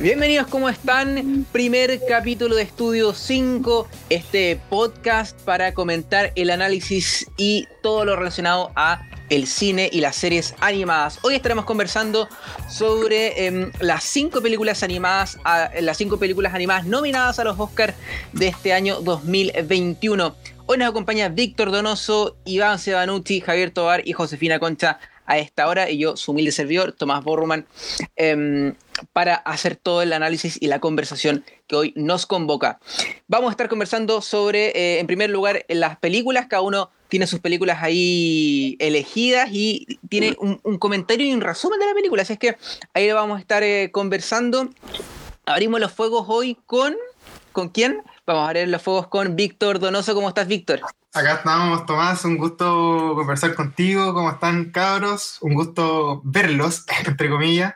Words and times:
Bienvenidos, 0.00 0.46
¿cómo 0.46 0.70
están? 0.70 1.44
Primer 1.52 2.00
capítulo 2.08 2.56
de 2.56 2.62
Estudio 2.62 3.12
5, 3.12 3.86
este 4.08 4.58
podcast 4.70 5.38
para 5.42 5.74
comentar 5.74 6.32
el 6.36 6.48
análisis 6.48 7.30
y 7.36 7.68
todo 7.82 8.06
lo 8.06 8.16
relacionado 8.16 8.72
a 8.76 9.06
el 9.28 9.46
cine 9.46 9.90
y 9.92 10.00
las 10.00 10.16
series 10.16 10.54
animadas. 10.60 11.18
Hoy 11.20 11.34
estaremos 11.34 11.66
conversando 11.66 12.30
sobre 12.66 13.44
em, 13.44 13.72
las 13.80 14.02
cinco 14.04 14.40
películas 14.40 14.82
animadas, 14.82 15.36
las 15.78 15.98
cinco 15.98 16.18
películas 16.18 16.54
animadas 16.54 16.86
nominadas 16.86 17.38
a 17.38 17.44
los 17.44 17.60
Oscars 17.60 17.92
de 18.32 18.48
este 18.48 18.72
año 18.72 19.02
2021. 19.02 20.34
Hoy 20.64 20.78
nos 20.78 20.88
acompaña 20.88 21.28
Víctor 21.28 21.72
Donoso, 21.72 22.38
Iván 22.46 22.78
Sebanucci, 22.78 23.42
Javier 23.42 23.70
Tobar 23.70 24.08
y 24.08 24.14
Josefina 24.14 24.58
Concha 24.58 24.98
a 25.30 25.38
esta 25.38 25.68
hora 25.68 25.88
y 25.88 25.98
yo, 25.98 26.16
su 26.16 26.32
humilde 26.32 26.50
servidor, 26.50 26.90
Tomás 26.90 27.22
Borruman, 27.22 27.64
em, 28.16 28.74
para 29.12 29.36
hacer 29.36 29.76
todo 29.76 30.02
el 30.02 30.12
análisis 30.12 30.58
y 30.60 30.66
la 30.66 30.80
conversación 30.80 31.44
que 31.68 31.76
hoy 31.76 31.92
nos 31.94 32.26
convoca. 32.26 32.80
Vamos 33.28 33.48
a 33.48 33.52
estar 33.52 33.68
conversando 33.68 34.22
sobre, 34.22 34.70
eh, 34.70 34.98
en 34.98 35.06
primer 35.06 35.30
lugar, 35.30 35.64
las 35.68 35.96
películas, 35.98 36.46
cada 36.48 36.62
uno 36.62 36.90
tiene 37.08 37.28
sus 37.28 37.38
películas 37.38 37.78
ahí 37.80 38.76
elegidas 38.80 39.50
y 39.52 40.00
tiene 40.08 40.36
un, 40.40 40.58
comentario 40.78 41.28
y 41.28 41.32
un 41.32 41.42
resumen 41.42 41.78
de 41.78 41.86
la 41.86 41.94
película, 41.94 42.22
así 42.22 42.32
es 42.32 42.38
que 42.40 42.56
ahí 42.92 43.10
vamos 43.12 43.38
a 43.38 43.40
estar 43.40 43.62
eh, 43.62 43.90
conversando. 43.92 44.68
Abrimos 45.46 45.80
los 45.80 45.92
fuegos 45.92 46.26
hoy 46.28 46.58
con... 46.66 46.96
¿Con 47.52 47.68
quién? 47.68 48.02
Vamos 48.26 48.42
a 48.42 48.46
abrir 48.46 48.68
los 48.68 48.80
fuegos 48.80 49.08
con 49.08 49.34
Víctor 49.34 49.80
Donoso. 49.80 50.14
¿Cómo 50.14 50.28
estás, 50.28 50.46
Víctor? 50.46 50.82
Acá 51.12 51.34
estamos, 51.34 51.86
Tomás. 51.86 52.24
Un 52.24 52.36
gusto 52.36 53.14
conversar 53.16 53.54
contigo. 53.54 54.14
¿Cómo 54.14 54.30
están, 54.30 54.70
cabros? 54.70 55.38
Un 55.40 55.54
gusto 55.54 56.22
verlos, 56.24 56.84
entre 57.06 57.28
comillas. 57.28 57.74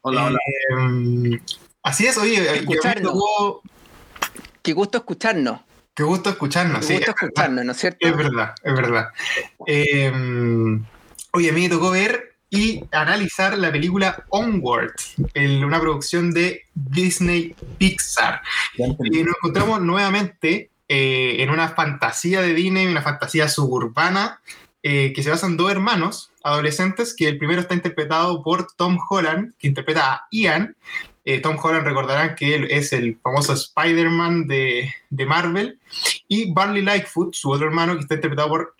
Hola, 0.00 0.24
hola. 0.24 0.38
Eh, 0.70 1.40
así 1.84 2.06
es, 2.06 2.18
oye, 2.18 2.58
escucharnos. 2.58 3.14
Qué 4.62 4.72
gusto 4.72 4.98
escucharnos. 4.98 5.60
Qué 5.94 6.02
gusto 6.02 6.28
escucharnos, 6.28 6.86
Qué 6.86 6.94
gusto 6.94 7.12
escucharnos, 7.12 7.64
¿no 7.64 7.72
es 7.72 7.78
cierto? 7.78 8.06
Es 8.06 8.14
verdad, 8.14 8.54
es 8.62 8.74
verdad. 8.74 9.08
Eh, 9.66 10.12
oye, 11.32 11.48
a 11.48 11.52
mí 11.52 11.62
me 11.62 11.68
tocó 11.70 11.90
ver 11.90 12.36
y 12.50 12.84
analizar 12.92 13.56
la 13.56 13.72
película 13.72 14.24
Onward, 14.28 14.92
una 15.64 15.80
producción 15.80 16.32
de 16.32 16.64
Disney 16.74 17.54
Pixar. 17.78 18.42
Y 18.76 19.22
nos 19.22 19.36
encontramos 19.36 19.80
nuevamente 19.80 20.70
eh, 20.88 21.36
en 21.42 21.50
una 21.50 21.68
fantasía 21.68 22.40
de 22.42 22.54
Disney, 22.54 22.86
una 22.86 23.02
fantasía 23.02 23.48
suburbana, 23.48 24.40
eh, 24.82 25.12
que 25.12 25.22
se 25.22 25.30
basa 25.30 25.46
en 25.46 25.56
dos 25.56 25.70
hermanos 25.70 26.30
adolescentes, 26.44 27.14
que 27.16 27.26
el 27.26 27.38
primero 27.38 27.60
está 27.60 27.74
interpretado 27.74 28.42
por 28.42 28.68
Tom 28.76 28.98
Holland, 29.08 29.54
que 29.58 29.66
interpreta 29.66 30.12
a 30.12 30.28
Ian. 30.30 30.76
Eh, 31.24 31.40
Tom 31.40 31.56
Holland 31.60 31.84
recordarán 31.84 32.36
que 32.36 32.54
él 32.54 32.68
es 32.70 32.92
el 32.92 33.18
famoso 33.20 33.52
Spider-Man 33.54 34.46
de, 34.46 34.92
de, 35.10 35.26
Marvel. 35.26 35.80
Y 36.28 36.52
Barley 36.52 36.82
Lightfoot, 36.82 37.34
su 37.34 37.50
otro 37.50 37.66
hermano, 37.66 37.94
que 37.94 38.00
está 38.00 38.14
interpretado 38.14 38.48
por, 38.48 38.74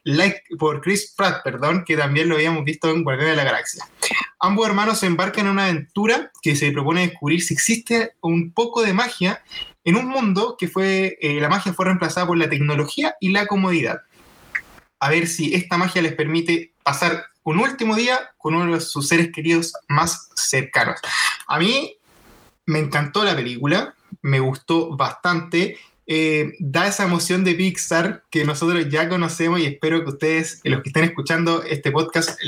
por 0.59 0.81
Chris 0.81 1.15
Pratt, 1.17 1.43
perdón, 1.45 1.85
que 1.85 1.97
también 1.97 2.29
lo 2.29 2.35
habíamos 2.35 2.65
visto 2.65 2.91
en 2.91 3.05
Guardianes 3.05 3.33
de 3.33 3.37
la 3.37 3.45
Galaxia. 3.45 3.85
Ambos 4.41 4.67
hermanos 4.67 4.99
se 4.99 5.07
embarcan 5.07 5.47
en 5.47 5.53
una 5.53 5.65
aventura 5.65 6.31
que 6.43 6.57
se 6.57 6.73
propone 6.73 7.07
descubrir 7.07 7.43
si 7.43 7.55
existe 7.55 8.15
un 8.21 8.53
poco 8.53 8.83
de 8.83 8.93
magia 8.93 9.43
en 9.85 9.97
un 9.97 10.09
mundo 10.09 10.57
que 10.59 10.67
fue, 10.67 11.17
eh, 11.21 11.41
la 11.41 11.49
magia 11.49 11.73
fue 11.73 11.85
reemplazada 11.85 12.27
por 12.27 12.37
la 12.37 12.51
tecnología 12.51 13.15
y 13.21 13.31
la 13.31 13.47
comodidad. 13.47 14.01
A 14.99 15.11
ver 15.11 15.29
si 15.29 15.55
esta 15.55 15.79
magia 15.79 16.03
les 16.03 16.15
permite 16.15 16.73
pasar 16.83 17.27
un 17.45 17.61
último 17.61 17.95
día 17.95 18.33
con 18.39 18.57
uno 18.57 18.75
de 18.75 18.81
sus 18.81 19.07
seres 19.07 19.31
queridos 19.33 19.73
más 19.89 20.29
cercanos. 20.35 21.01
A 21.47 21.61
mí 21.61 21.97
me 22.67 22.81
encantó 22.81 23.23
la 23.23 23.37
película, 23.37 23.95
me 24.23 24.41
gustó 24.41 24.97
bastante. 24.97 25.79
Eh, 26.09 26.53
da 26.61 26.87
esa 26.87 27.05
emoción 27.05 27.43
de 27.43 27.55
Pixar 27.55 28.23
que 28.31 28.45
nosotros 28.45 28.89
ya 28.89 29.09
conocemos 29.09 29.59
y 29.61 29.67
espero 29.67 30.05
que 30.05 30.11
ustedes, 30.11 30.61
los 30.63 30.83
que 30.83 30.91
estén 30.91 31.05
escuchando 31.05 31.63
este 31.65 31.91
podcast, 31.91 32.39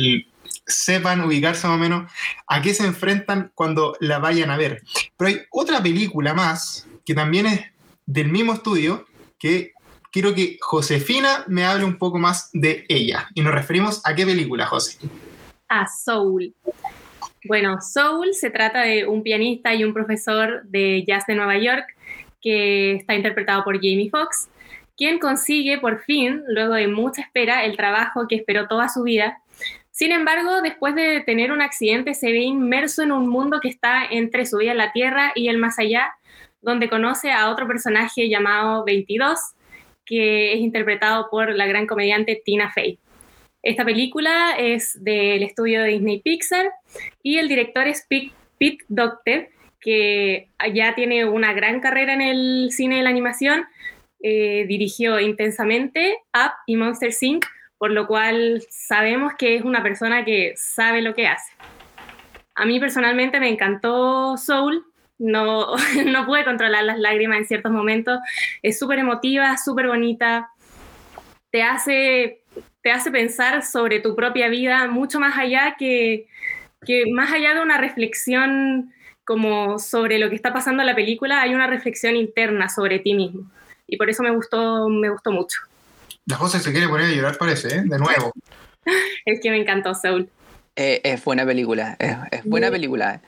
sepan 0.66 1.22
ubicarse 1.22 1.66
más 1.66 1.76
o 1.76 1.80
menos 1.80 2.12
a 2.46 2.62
qué 2.62 2.72
se 2.72 2.86
enfrentan 2.86 3.50
cuando 3.54 3.96
la 4.00 4.18
vayan 4.18 4.50
a 4.50 4.56
ver. 4.56 4.82
Pero 5.16 5.28
hay 5.28 5.40
otra 5.50 5.82
película 5.82 6.34
más 6.34 6.86
que 7.04 7.14
también 7.14 7.46
es 7.46 7.60
del 8.06 8.28
mismo 8.28 8.52
estudio 8.52 9.06
que 9.38 9.72
quiero 10.12 10.34
que 10.34 10.58
Josefina 10.60 11.44
me 11.48 11.64
hable 11.64 11.84
un 11.84 11.98
poco 11.98 12.18
más 12.18 12.50
de 12.52 12.84
ella. 12.88 13.28
Y 13.34 13.42
nos 13.42 13.54
referimos 13.54 14.00
a 14.04 14.14
qué 14.14 14.24
película, 14.24 14.66
José. 14.66 14.98
A 15.68 15.86
Soul. 15.86 16.54
Bueno, 17.44 17.78
Soul 17.80 18.34
se 18.34 18.50
trata 18.50 18.82
de 18.82 19.06
un 19.06 19.22
pianista 19.22 19.74
y 19.74 19.84
un 19.84 19.94
profesor 19.94 20.62
de 20.64 21.04
jazz 21.06 21.24
de 21.26 21.34
Nueva 21.34 21.58
York 21.58 21.86
que 22.40 22.94
está 22.94 23.14
interpretado 23.14 23.64
por 23.64 23.76
Jamie 23.76 24.10
Foxx, 24.10 24.48
quien 24.96 25.18
consigue 25.18 25.78
por 25.78 26.00
fin, 26.02 26.42
luego 26.48 26.74
de 26.74 26.88
mucha 26.88 27.22
espera, 27.22 27.64
el 27.64 27.76
trabajo 27.76 28.26
que 28.28 28.34
esperó 28.34 28.66
toda 28.66 28.88
su 28.88 29.04
vida. 29.04 29.38
Sin 29.90 30.12
embargo, 30.12 30.60
después 30.60 30.94
de 30.94 31.20
tener 31.20 31.52
un 31.52 31.62
accidente, 31.62 32.14
se 32.14 32.32
ve 32.32 32.40
inmerso 32.40 33.02
en 33.02 33.12
un 33.12 33.28
mundo 33.28 33.60
que 33.60 33.68
está 33.68 34.04
entre 34.10 34.44
su 34.46 34.58
vida 34.58 34.72
en 34.72 34.78
la 34.78 34.92
Tierra 34.92 35.32
y 35.34 35.48
el 35.48 35.58
más 35.58 35.78
allá, 35.78 36.12
donde 36.60 36.88
conoce 36.88 37.30
a 37.30 37.50
otro 37.50 37.66
personaje 37.66 38.28
llamado 38.28 38.84
22, 38.84 39.38
que 40.04 40.52
es 40.52 40.60
interpretado 40.60 41.28
por 41.30 41.54
la 41.54 41.66
gran 41.66 41.86
comediante 41.86 42.40
Tina 42.44 42.70
Fey. 42.72 42.98
Esta 43.62 43.84
película 43.84 44.56
es 44.58 44.96
del 45.02 45.42
estudio 45.42 45.82
de 45.82 45.90
Disney 45.90 46.20
Pixar 46.20 46.70
y 47.22 47.38
el 47.38 47.48
director 47.48 47.86
es 47.86 48.06
Pete 48.08 48.84
Docter, 48.88 49.50
que 49.80 50.50
ya 50.74 50.94
tiene 50.94 51.24
una 51.24 51.52
gran 51.52 51.80
carrera 51.80 52.14
en 52.14 52.22
el 52.22 52.68
cine 52.72 52.96
de 52.96 53.02
la 53.02 53.10
animación. 53.10 53.66
Eh, 54.20 54.64
dirigió 54.66 55.20
intensamente 55.20 56.18
Up 56.34 56.52
y 56.66 56.76
Monster 56.76 57.12
Inc., 57.20 57.46
por 57.78 57.92
lo 57.92 58.08
cual 58.08 58.64
sabemos 58.68 59.34
que 59.38 59.54
es 59.54 59.62
una 59.62 59.82
persona 59.82 60.24
que 60.24 60.54
sabe 60.56 61.02
lo 61.02 61.14
que 61.14 61.28
hace. 61.28 61.52
A 62.56 62.66
mí 62.66 62.80
personalmente 62.80 63.38
me 63.38 63.48
encantó 63.48 64.36
Soul, 64.36 64.84
no, 65.18 65.76
no 66.06 66.26
pude 66.26 66.44
controlar 66.44 66.84
las 66.84 66.98
lágrimas 66.98 67.38
en 67.38 67.46
ciertos 67.46 67.72
momentos. 67.72 68.18
Es 68.62 68.78
súper 68.78 68.98
emotiva, 68.98 69.56
súper 69.56 69.86
bonita. 69.86 70.50
Te 71.50 71.62
hace, 71.62 72.42
te 72.82 72.90
hace 72.90 73.10
pensar 73.10 73.64
sobre 73.64 74.00
tu 74.00 74.16
propia 74.16 74.48
vida 74.48 74.86
mucho 74.88 75.20
más 75.20 75.38
allá 75.38 75.76
que, 75.78 76.26
que 76.84 77.04
más 77.12 77.32
allá 77.32 77.54
de 77.54 77.62
una 77.62 77.78
reflexión 77.78 78.92
como 79.28 79.78
sobre 79.78 80.18
lo 80.18 80.30
que 80.30 80.36
está 80.36 80.54
pasando 80.54 80.82
en 80.82 80.86
la 80.86 80.94
película, 80.94 81.42
hay 81.42 81.54
una 81.54 81.66
reflexión 81.66 82.16
interna 82.16 82.70
sobre 82.70 82.98
ti 82.98 83.12
mismo. 83.12 83.42
Y 83.86 83.98
por 83.98 84.08
eso 84.08 84.22
me 84.22 84.30
gustó, 84.30 84.88
me 84.88 85.10
gustó 85.10 85.32
mucho. 85.32 85.58
La 86.24 86.36
José 86.36 86.60
se 86.60 86.72
quiere 86.72 86.88
poner 86.88 87.10
a 87.10 87.14
llorar, 87.14 87.36
parece, 87.36 87.68
¿eh? 87.68 87.82
De 87.84 87.98
nuevo. 87.98 88.32
es 89.26 89.40
que 89.42 89.50
me 89.50 89.58
encantó 89.58 89.94
Saul. 89.94 90.30
Eh, 90.76 91.02
es 91.04 91.22
buena 91.22 91.44
película, 91.44 91.94
es, 91.98 92.42
buena 92.44 92.70
película. 92.70 93.20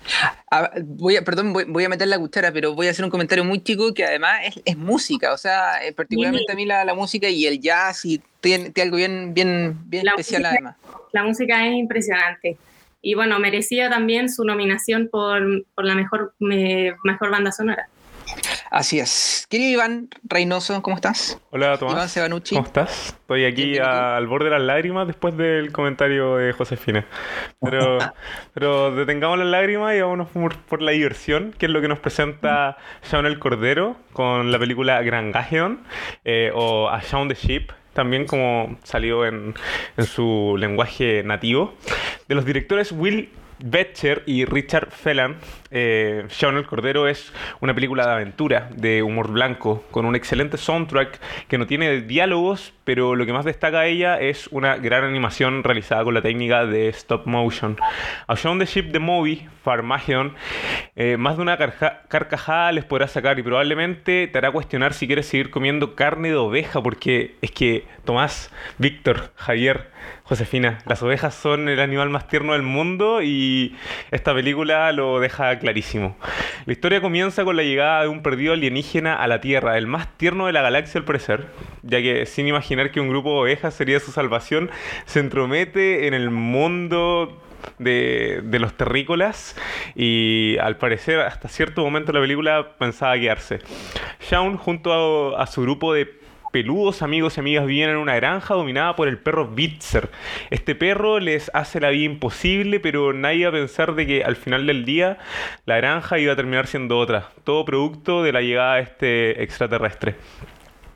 Ah, 0.50 0.70
voy 0.82 1.16
a, 1.16 1.22
perdón, 1.22 1.52
voy, 1.52 1.84
a 1.84 1.88
meter 1.90 2.08
la 2.08 2.18
cuchara, 2.18 2.50
pero 2.50 2.74
voy 2.74 2.86
a 2.86 2.92
hacer 2.92 3.04
un 3.04 3.10
comentario 3.10 3.44
muy 3.44 3.62
chico 3.62 3.92
que 3.92 4.06
además 4.06 4.40
es, 4.64 4.76
música, 4.78 5.34
o 5.34 5.36
sea, 5.36 5.84
eh, 5.84 5.92
particularmente 5.92 6.50
a 6.50 6.54
mí 6.54 6.64
la, 6.64 6.94
música 6.94 7.28
y 7.28 7.44
el 7.46 7.60
jazz 7.60 8.06
y 8.06 8.22
tiene, 8.40 8.72
algo 8.80 8.96
bien, 8.96 9.34
bien, 9.34 9.76
bien 9.84 10.08
especial 10.08 10.46
además. 10.46 10.76
La 11.12 11.24
música 11.24 11.66
es 11.66 11.74
impresionante. 11.74 12.56
Y 13.02 13.14
bueno, 13.14 13.38
merecía 13.38 13.88
también 13.88 14.28
su 14.28 14.44
nominación 14.44 15.08
por, 15.10 15.64
por 15.74 15.84
la 15.84 15.94
mejor, 15.94 16.34
mejor 16.38 17.30
banda 17.30 17.52
sonora. 17.52 17.88
Así 18.70 19.00
es. 19.00 19.46
Querido 19.50 19.72
Iván 19.72 20.08
Reynoso, 20.22 20.80
¿cómo 20.80 20.94
estás? 20.94 21.40
Hola, 21.50 21.76
Tomás. 21.76 21.94
Iván 21.94 22.08
Sebanucci. 22.08 22.54
¿Cómo 22.54 22.66
estás? 22.66 23.08
Estoy 23.08 23.44
aquí 23.44 23.78
al 23.78 24.28
borde 24.28 24.44
de 24.44 24.50
las 24.52 24.62
lágrimas 24.62 25.08
después 25.08 25.36
del 25.36 25.72
comentario 25.72 26.36
de 26.36 26.52
Josefina. 26.52 27.04
Pero, 27.60 27.98
pero 28.54 28.94
detengamos 28.94 29.38
las 29.38 29.48
lágrimas 29.48 29.96
y 29.96 30.00
vámonos 30.00 30.28
por, 30.28 30.82
la 30.82 30.92
diversión, 30.92 31.52
que 31.58 31.66
es 31.66 31.72
lo 31.72 31.80
que 31.80 31.88
nos 31.88 31.98
presenta 31.98 32.76
Shaun 33.10 33.26
el 33.26 33.40
Cordero 33.40 33.96
con 34.12 34.52
la 34.52 34.58
película 34.60 35.02
Gran 35.02 35.32
Gageon 35.32 35.80
eh, 36.24 36.52
o 36.54 36.88
A 36.88 37.00
Shaun 37.00 37.26
the 37.26 37.34
Sheep, 37.34 37.72
también 37.92 38.26
como 38.26 38.78
salió 38.82 39.24
en, 39.24 39.54
en, 39.96 40.04
su 40.04 40.56
lenguaje 40.58 41.22
nativo, 41.24 41.74
de 42.28 42.34
los 42.34 42.44
directores 42.44 42.92
Will 42.92 43.30
Betcher 43.62 44.22
y 44.26 44.44
Richard 44.44 44.90
Fellan, 44.90 45.36
eh, 45.70 46.26
Shaun 46.28 46.56
el 46.56 46.66
Cordero 46.66 47.06
es 47.06 47.32
una 47.60 47.74
película 47.74 48.06
de 48.06 48.12
aventura, 48.12 48.68
de 48.74 49.02
humor 49.02 49.30
blanco, 49.30 49.84
con 49.90 50.06
un 50.06 50.16
excelente 50.16 50.56
soundtrack 50.56 51.20
que 51.48 51.58
no 51.58 51.66
tiene 51.66 52.00
diálogos, 52.00 52.72
pero 52.84 53.14
lo 53.14 53.26
que 53.26 53.32
más 53.32 53.44
destaca 53.44 53.86
ella 53.86 54.18
es 54.18 54.48
una 54.48 54.76
gran 54.76 55.04
animación 55.04 55.62
realizada 55.62 56.02
con 56.04 56.14
la 56.14 56.22
técnica 56.22 56.66
de 56.66 56.88
stop 56.88 57.26
motion. 57.26 57.76
A 58.26 58.34
Shaun 58.34 58.58
the 58.58 58.66
Ship 58.66 58.90
the 58.90 58.98
Movie, 58.98 59.48
Farmageddon, 59.62 60.34
eh, 60.96 61.16
más 61.16 61.36
de 61.36 61.42
una 61.42 61.56
carcajada 61.56 62.72
les 62.72 62.84
podrá 62.84 63.06
sacar 63.06 63.38
y 63.38 63.42
probablemente 63.42 64.26
te 64.26 64.38
hará 64.38 64.50
cuestionar 64.50 64.94
si 64.94 65.06
quieres 65.06 65.26
seguir 65.26 65.50
comiendo 65.50 65.94
carne 65.94 66.30
de 66.30 66.36
oveja, 66.36 66.82
porque 66.82 67.36
es 67.42 67.50
que 67.52 67.86
Tomás, 68.04 68.50
Víctor, 68.78 69.32
Javier, 69.36 69.90
Josefina, 70.30 70.78
las 70.86 71.02
ovejas 71.02 71.34
son 71.34 71.68
el 71.68 71.80
animal 71.80 72.08
más 72.08 72.28
tierno 72.28 72.52
del 72.52 72.62
mundo 72.62 73.20
y 73.20 73.74
esta 74.12 74.32
película 74.32 74.92
lo 74.92 75.18
deja 75.18 75.58
clarísimo. 75.58 76.16
La 76.66 76.72
historia 76.72 77.00
comienza 77.00 77.42
con 77.42 77.56
la 77.56 77.64
llegada 77.64 78.02
de 78.02 78.08
un 78.08 78.22
perdido 78.22 78.52
alienígena 78.52 79.16
a 79.16 79.26
la 79.26 79.40
Tierra, 79.40 79.76
el 79.76 79.88
más 79.88 80.16
tierno 80.18 80.46
de 80.46 80.52
la 80.52 80.62
galaxia 80.62 81.00
al 81.00 81.04
parecer, 81.04 81.48
ya 81.82 82.00
que 82.00 82.26
sin 82.26 82.46
imaginar 82.46 82.92
que 82.92 83.00
un 83.00 83.08
grupo 83.08 83.30
de 83.30 83.40
ovejas 83.40 83.74
sería 83.74 83.98
su 83.98 84.12
salvación, 84.12 84.70
se 85.04 85.18
entromete 85.18 86.06
en 86.06 86.14
el 86.14 86.30
mundo 86.30 87.36
de, 87.80 88.40
los 88.60 88.74
terrícolas 88.76 89.56
y 89.96 90.58
al 90.58 90.76
parecer 90.76 91.18
hasta 91.18 91.48
cierto 91.48 91.82
momento 91.82 92.12
la 92.12 92.20
película 92.20 92.76
pensaba 92.78 93.18
quedarse. 93.18 93.58
Shaun 94.20 94.58
junto 94.58 95.36
a 95.36 95.48
su 95.48 95.62
grupo 95.62 95.92
de 95.92 96.19
peludos 96.50 97.02
amigos 97.02 97.36
y 97.36 97.40
amigas 97.40 97.66
viven 97.66 97.90
en 97.90 97.96
una 97.96 98.16
granja 98.16 98.54
dominada 98.54 98.96
por 98.96 99.08
el 99.08 99.18
perro 99.18 99.48
Bitzer. 99.48 100.10
Este 100.50 100.74
perro 100.74 101.20
les 101.20 101.50
hace 101.54 101.80
la 101.80 101.90
vida 101.90 102.04
imposible, 102.04 102.80
pero 102.80 103.12
nadie 103.12 103.44
va 103.44 103.50
a 103.50 103.60
pensar 103.60 103.94
de 103.94 104.06
que 104.06 104.24
al 104.24 104.36
final 104.36 104.66
del 104.66 104.84
día 104.84 105.18
la 105.66 105.76
granja 105.76 106.18
iba 106.18 106.32
a 106.32 106.36
terminar 106.36 106.66
siendo 106.66 106.98
otra. 106.98 107.30
Todo 107.44 107.64
producto 107.64 108.22
de 108.22 108.32
la 108.32 108.42
llegada 108.42 108.76
de 108.76 108.82
este 108.82 109.42
extraterrestre. 109.42 110.16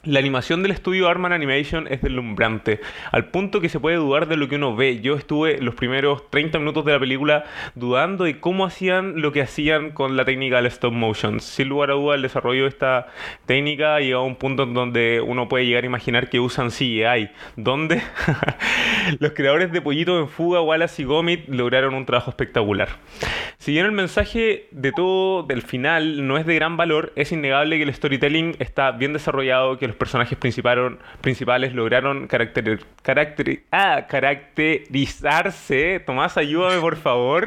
La 0.07 0.19
animación 0.19 0.63
del 0.63 0.73
estudio 0.73 1.09
Arman 1.09 1.33
Animation 1.33 1.87
es 1.89 2.03
deslumbrante, 2.03 2.79
al 3.11 3.27
punto 3.29 3.63
que 3.63 3.71
se 3.71 3.81
puede 3.81 3.97
dudar 3.97 4.29
de 4.29 4.37
lo 4.37 4.49
que 4.49 4.57
uno 4.57 4.77
ve. 4.77 5.01
Yo 5.01 5.15
estuve 5.15 5.59
los 5.63 5.75
primeros 5.75 6.29
30 6.29 6.59
minutos 6.59 6.85
de 6.85 6.93
la 6.93 6.99
película 7.01 7.45
dudando 7.75 8.25
de 8.25 8.39
cómo 8.39 8.67
hacían 8.67 9.23
lo 9.23 9.33
que 9.33 9.41
hacían 9.41 9.93
con 9.93 10.19
la 10.19 10.27
técnica 10.27 10.57
del 10.57 10.67
stop 10.67 10.93
motion. 10.93 11.41
Sin 11.41 11.69
lugar 11.69 11.91
a 11.91 11.95
duda, 11.95 12.17
el 12.17 12.23
desarrollo 12.23 12.65
de 12.65 12.69
esta 12.69 13.07
técnica 13.47 13.97
ha 13.97 14.01
llegado 14.01 14.25
a 14.25 14.27
un 14.27 14.37
punto 14.37 14.65
en 14.65 14.75
donde 14.75 15.23
uno 15.23 15.49
puede 15.49 15.65
llegar 15.65 15.85
a 15.85 15.87
imaginar 15.87 16.29
que 16.29 16.39
usan 16.39 16.69
CGI, 16.69 17.31
donde 17.57 18.03
los 19.21 19.33
creadores 19.33 19.73
de 19.73 19.81
Pollito 19.81 20.21
en 20.21 20.29
Fuga, 20.29 20.61
Wallace 20.61 21.01
y 21.01 21.07
Gomit 21.07 21.49
lograron 21.49 21.95
un 21.95 22.05
trabajo 22.05 22.29
espectacular. 22.29 22.89
Si 23.57 23.73
bien 23.73 23.87
el 23.87 23.93
mensaje 23.93 24.69
de 24.71 24.93
todo 24.93 25.45
del 25.45 25.63
final 25.63 26.27
no 26.27 26.37
es 26.37 26.45
de 26.45 26.55
gran 26.55 26.77
valor, 26.77 27.15
es 27.17 27.33
innegable 27.33 27.79
que 27.79 27.85
el 27.85 27.95
storytelling 27.95 28.57
está 28.59 28.91
bien 28.91 29.15
desarrollado, 29.15 29.79
que 29.79 29.94
los 29.95 29.99
personajes 29.99 30.37
principales 30.37 31.73
lograron 31.75 32.27
caracter, 32.27 32.81
ah, 33.71 34.07
caracterizarse. 34.09 36.01
Tomás, 36.01 36.37
ayúdame 36.37 36.81
por 36.81 36.97
favor. 36.97 37.47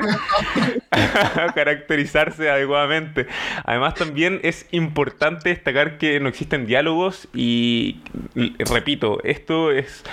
caracterizarse 1.56 2.50
adecuadamente. 2.50 3.28
Además, 3.66 3.96
también 3.96 4.40
es 4.44 4.68
importante 4.72 5.50
destacar 5.50 5.98
que 5.98 6.20
no 6.20 6.30
existen 6.30 6.66
diálogos 6.66 7.28
y, 7.34 8.02
repito, 8.60 9.20
esto 9.24 9.72
es, 9.72 10.04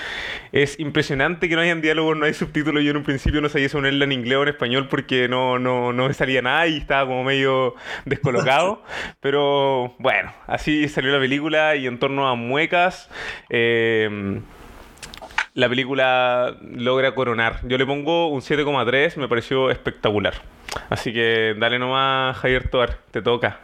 es 0.52 0.78
impresionante 0.81 1.48
que 1.48 1.54
no 1.54 1.60
hayan 1.60 1.81
diálogos, 1.81 2.16
no 2.16 2.26
hay 2.26 2.34
subtítulos. 2.34 2.82
Yo 2.82 2.90
en 2.90 2.96
un 2.98 3.04
principio 3.04 3.40
no 3.40 3.48
sabía 3.48 3.69
si 3.69 3.76
ponerla 3.76 4.04
en 4.04 4.12
inglés 4.12 4.38
o 4.38 4.42
en 4.42 4.48
español 4.48 4.88
porque 4.88 5.28
no, 5.28 5.58
no, 5.58 5.92
no 5.92 6.08
me 6.08 6.14
salía 6.14 6.42
nada 6.42 6.66
y 6.66 6.78
estaba 6.78 7.06
como 7.06 7.25
medio 7.25 7.75
descolocado. 8.04 8.82
Pero 9.20 9.94
bueno, 9.98 10.32
así 10.46 10.88
salió 10.88 11.12
la 11.12 11.20
película 11.20 11.76
y 11.76 11.86
en 11.86 11.98
torno 11.98 12.23
muecas. 12.34 13.10
Eh, 13.50 14.40
la 15.54 15.68
película 15.68 16.56
logra 16.62 17.14
coronar. 17.14 17.60
Yo 17.68 17.78
le 17.78 17.86
pongo 17.86 18.28
un 18.28 18.40
7,3, 18.40 19.16
me 19.18 19.28
pareció 19.28 19.70
espectacular. 19.70 20.34
Así 20.90 21.12
que 21.12 21.54
dale 21.58 21.78
nomás, 21.78 22.36
Javier 22.38 22.68
Toar, 22.68 22.98
te 23.10 23.22
toca. 23.22 23.60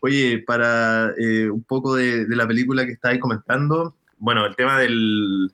Oye, 0.00 0.42
para 0.46 1.12
eh, 1.18 1.48
un 1.48 1.62
poco 1.64 1.94
de, 1.94 2.26
la 2.28 2.46
película 2.46 2.84
que 2.84 2.92
estáis 2.92 3.20
comentando, 3.20 3.94
bueno, 4.18 4.44
el 4.44 4.54
tema 4.56 4.78
del, 4.78 5.52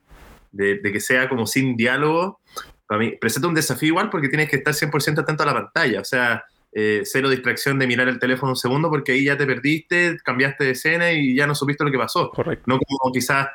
de, 0.50 0.80
que 0.80 1.00
sea 1.00 1.28
como 1.28 1.46
sin 1.46 1.76
diálogo, 1.76 2.40
para 2.86 2.98
mí 2.98 3.12
presenta 3.20 3.46
un 3.46 3.54
desafío 3.54 3.90
igual 3.90 4.10
porque 4.10 4.28
tienes 4.28 4.48
que 4.48 4.56
estar 4.56 4.74
100% 4.74 5.20
atento 5.20 5.42
a 5.42 5.46
la 5.46 5.52
pantalla, 5.52 6.00
o 6.00 6.04
sea, 6.04 6.44
eh, 6.73 7.03
cero 7.05 7.31
distracción 7.31 7.79
de 7.79 7.87
mirar 7.87 8.09
el 8.09 8.19
teléfono 8.19 8.53
un 8.53 8.56
segundo 8.56 8.91
porque 8.91 9.12
ahí 9.12 9.25
ya 9.25 9.37
te 9.37 9.47
perdiste, 9.47 10.17
cambiaste 10.25 10.65
de 10.65 10.70
escena 10.70 11.12
y 11.12 11.35
ya 11.35 11.47
no 11.47 11.55
supiste 11.55 11.85
lo 11.85 11.91
que 11.91 11.99
pasó. 11.99 12.31
Correcto. 12.31 12.65
No 12.67 12.79
como 12.79 13.12
quizás 13.12 13.49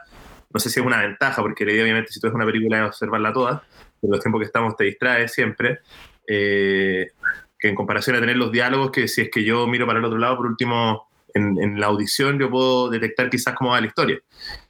no 0.54 0.60
sé 0.60 0.70
si 0.70 0.80
es 0.80 0.86
una 0.86 1.02
ventaja, 1.02 1.42
porque 1.42 1.66
la 1.66 1.72
idea 1.72 1.84
obviamente 1.84 2.12
si 2.12 2.20
tú 2.20 2.28
ves 2.28 2.36
una 2.36 2.46
película 2.46 2.80
es 2.80 2.88
observarla 2.88 3.34
toda, 3.34 3.64
pero 4.00 4.14
los 4.14 4.20
tiempos 4.22 4.40
que 4.40 4.46
estamos 4.46 4.76
te 4.76 4.84
distrae 4.84 5.28
siempre, 5.28 5.80
eh, 6.28 7.08
que 7.58 7.70
en 7.70 7.76
comparación 7.76 8.16
a 8.16 8.20
tener 8.20 8.38
los 8.38 8.52
diálogos, 8.52 8.92
que 8.92 9.08
si 9.08 9.22
es 9.22 9.30
que 9.32 9.44
yo 9.44 9.66
miro 9.66 9.88
para 9.88 10.00
el 10.00 10.06
otro 10.06 10.20
lado, 10.20 10.38
por 10.38 10.46
último, 10.46 11.08
en, 11.34 11.80
la 11.80 11.88
audición 11.88 12.40
yo 12.40 12.50
puedo 12.50 12.90
detectar 12.90 13.30
quizás 13.30 13.56
cómo 13.56 13.72
va 13.72 13.82
la 13.82 13.88
historia. 13.88 14.20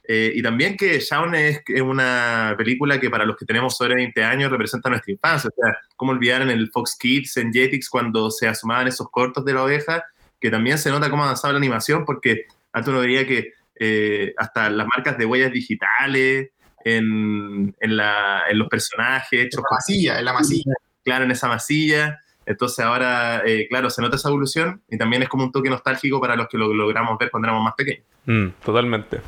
Eh, 0.06 0.32
y 0.34 0.42
también 0.42 0.76
que 0.76 0.98
Shaun 0.98 1.34
es, 1.34 1.62
una 1.82 2.54
película 2.56 2.98
que 2.98 3.10
para 3.10 3.24
los 3.24 3.36
que 3.36 3.44
tenemos 3.44 3.76
sobre 3.76 3.94
20 3.96 4.24
años 4.24 4.50
representa 4.50 4.88
nuestra 4.88 5.12
infancia. 5.12 5.50
O 5.50 5.62
sea, 5.62 5.78
cómo 5.96 6.12
olvidar 6.12 6.42
en 6.42 6.50
el 6.50 6.70
Fox 6.70 6.96
Kids, 6.98 7.36
en 7.36 7.52
Jetix, 7.52 7.88
cuando 7.88 8.30
se 8.30 8.48
asomaban 8.48 8.88
esos 8.88 9.10
cortos 9.10 9.44
de 9.44 9.54
la 9.54 9.64
oveja, 9.64 10.04
que 10.40 10.50
también 10.50 10.78
se 10.78 10.90
nota 10.90 11.10
cómo 11.10 11.24
avanzaba 11.24 11.52
la 11.52 11.58
animación, 11.58 12.04
porque 12.04 12.46
antes 12.72 12.90
uno 12.90 13.00
diría 13.00 13.26
que 13.26 13.52
eh, 13.78 14.34
hasta 14.36 14.70
las 14.70 14.86
marcas 14.86 15.18
de 15.18 15.26
huellas 15.26 15.52
digitales, 15.52 16.50
en, 16.84 17.74
en, 17.80 17.96
la, 17.96 18.42
en 18.48 18.58
los 18.58 18.68
personajes. 18.68 19.40
En 19.42 19.50
la 19.56 19.68
masilla, 19.70 20.18
en 20.18 20.24
la 20.24 20.32
masilla. 20.32 20.74
Claro, 21.02 21.24
en 21.24 21.30
esa 21.30 21.48
masilla. 21.48 22.20
Entonces 22.46 22.84
ahora, 22.84 23.42
eh, 23.46 23.66
claro, 23.68 23.90
se 23.90 24.02
nota 24.02 24.16
esa 24.16 24.28
evolución 24.28 24.82
y 24.88 24.98
también 24.98 25.22
es 25.22 25.28
como 25.28 25.44
un 25.44 25.52
toque 25.52 25.70
nostálgico 25.70 26.20
para 26.20 26.36
los 26.36 26.48
que 26.48 26.58
lo 26.58 26.72
logramos 26.72 27.18
ver 27.18 27.30
cuando 27.30 27.48
éramos 27.48 27.64
más 27.64 27.74
pequeños. 27.74 28.04
Mm, 28.26 28.48
totalmente. 28.64 29.20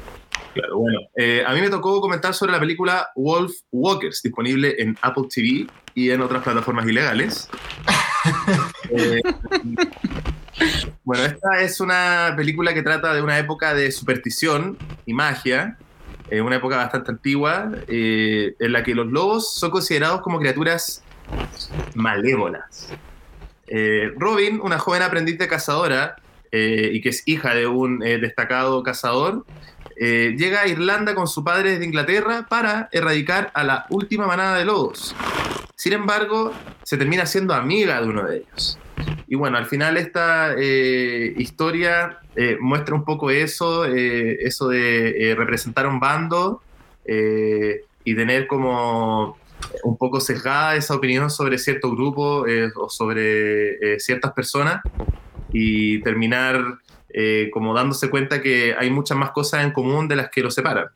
Claro, 0.55 0.79
bueno. 0.79 1.01
Eh, 1.17 1.45
a 1.47 1.53
mí 1.53 1.61
me 1.61 1.69
tocó 1.69 2.01
comentar 2.01 2.33
sobre 2.35 2.53
la 2.53 2.61
película 2.61 3.09
Wolf 3.15 3.53
Walkers, 3.71 4.23
disponible 4.23 4.75
en 4.79 4.97
Apple 5.03 5.25
TV 5.33 5.67
y 5.95 6.11
en 6.11 6.21
otras 6.21 6.43
plataformas 6.43 6.87
ilegales. 6.87 7.49
Bueno, 11.05 11.25
esta 11.25 11.61
es 11.61 11.81
una 11.81 12.35
película 12.37 12.75
que 12.75 12.83
trata 12.83 13.15
de 13.15 13.23
una 13.23 13.39
época 13.39 13.75
de 13.75 13.93
superstición 13.93 14.77
y 15.05 15.13
magia, 15.13 15.79
eh, 16.31 16.41
una 16.41 16.57
época 16.57 16.77
bastante 16.77 17.11
antigua, 17.11 17.71
eh, 17.89 18.55
en 18.59 18.73
la 18.73 18.83
que 18.83 18.95
los 18.95 19.07
lobos 19.07 19.55
son 19.55 19.71
considerados 19.71 20.23
como 20.23 20.39
criaturas 20.39 21.05
malévolas. 21.95 22.93
Eh, 23.67 24.13
Robin, 24.17 24.61
una 24.63 24.79
joven 24.79 25.03
aprendiz 25.03 25.39
de 25.39 25.49
cazadora 25.49 26.17
y 26.53 27.03
que 27.03 27.11
es 27.11 27.23
hija 27.27 27.55
de 27.55 27.67
un 27.67 27.99
destacado 27.99 28.83
cazador, 28.83 29.45
llega 29.95 30.63
a 30.63 30.67
Irlanda 30.67 31.15
con 31.15 31.27
su 31.27 31.45
padre 31.45 31.73
desde 31.73 31.85
Inglaterra 31.85 32.47
para 32.49 32.89
erradicar 32.93 33.51
a 33.53 33.63
la 33.63 33.85
última 33.91 34.27
manada 34.27 34.57
de 34.57 34.65
lobos. 34.65 35.15
Sin 35.75 35.93
embargo, 35.93 36.53
se 36.83 36.97
termina 36.97 37.27
siendo 37.27 37.53
amiga 37.53 38.01
de 38.01 38.09
uno 38.09 38.25
de 38.25 38.39
ellos. 38.39 38.79
Y 39.29 39.35
bueno, 39.35 39.59
al 39.59 39.67
final 39.67 39.97
esta 39.97 40.55
eh, 40.57 41.35
historia 41.37 42.21
eh, 42.35 42.57
muestra 42.61 42.95
un 42.95 43.05
poco 43.05 43.31
eso, 43.31 43.85
eh, 43.85 44.39
eso 44.41 44.69
de 44.69 45.35
representar 45.37 45.87
un 45.87 46.01
bando 46.01 46.63
y 47.09 48.15
tener 48.15 48.47
como 48.47 49.39
un 49.85 49.97
poco 49.97 50.21
sesgada 50.21 50.77
esa 50.77 50.95
opinión 50.95 51.31
sobre 51.31 51.59
cierto 51.59 51.91
grupo 51.91 52.45
o 52.77 52.89
sobre 52.89 53.99
ciertas 53.99 54.33
personas 54.33 54.83
y 55.53 56.01
terminar 56.03 56.79
como 57.53 57.75
dándose 57.75 58.11
cuenta 58.11 58.43
que 58.43 58.75
hay 58.79 58.91
muchas 58.91 59.17
más 59.17 59.31
cosas 59.31 59.65
en 59.65 59.73
común 59.73 60.09
de 60.09 60.17
las 60.17 60.31
que 60.31 60.43
lo 60.43 60.51
separan. 60.51 60.87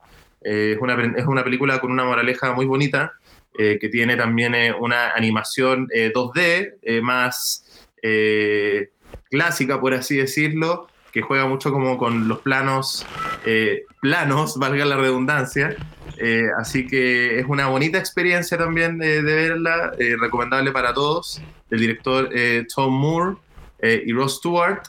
es, 0.43 0.79
una, 0.79 0.95
es 1.17 1.27
una 1.27 1.43
película 1.43 1.81
con 1.81 1.91
una 1.91 2.05
moraleja 2.05 2.53
muy 2.53 2.67
bonita. 2.67 3.13
que 3.53 3.89
tiene 3.91 4.17
también 4.17 4.55
una 4.79 5.13
animación 5.13 5.89
2D 5.89 7.03
más 7.03 7.65
eh, 8.03 8.91
clásica, 9.29 9.81
por 9.81 9.95
así 9.95 10.17
decirlo, 10.17 10.89
que 11.13 11.23
juega 11.23 11.47
mucho 11.47 11.73
como 11.73 11.99
con 11.99 12.29
los 12.29 12.41
planos, 12.41 13.07
eh, 13.45 13.85
planos, 14.01 14.57
valga 14.59 14.85
la 14.85 14.97
redundancia. 14.97 15.77
Eh, 16.19 16.49
así 16.59 16.87
que 16.87 17.39
es 17.39 17.47
una 17.49 17.69
bonita 17.69 17.99
experiencia 17.99 18.59
también 18.59 18.99
de, 18.99 19.23
verla, 19.23 19.93
recomendable 20.21 20.71
para 20.71 20.93
todos, 20.93 21.41
del 21.71 21.81
director 21.81 22.29
Tom 22.75 22.93
Moore 22.93 23.37
y 23.83 24.13
Ross 24.13 24.37
Stewart. 24.37 24.83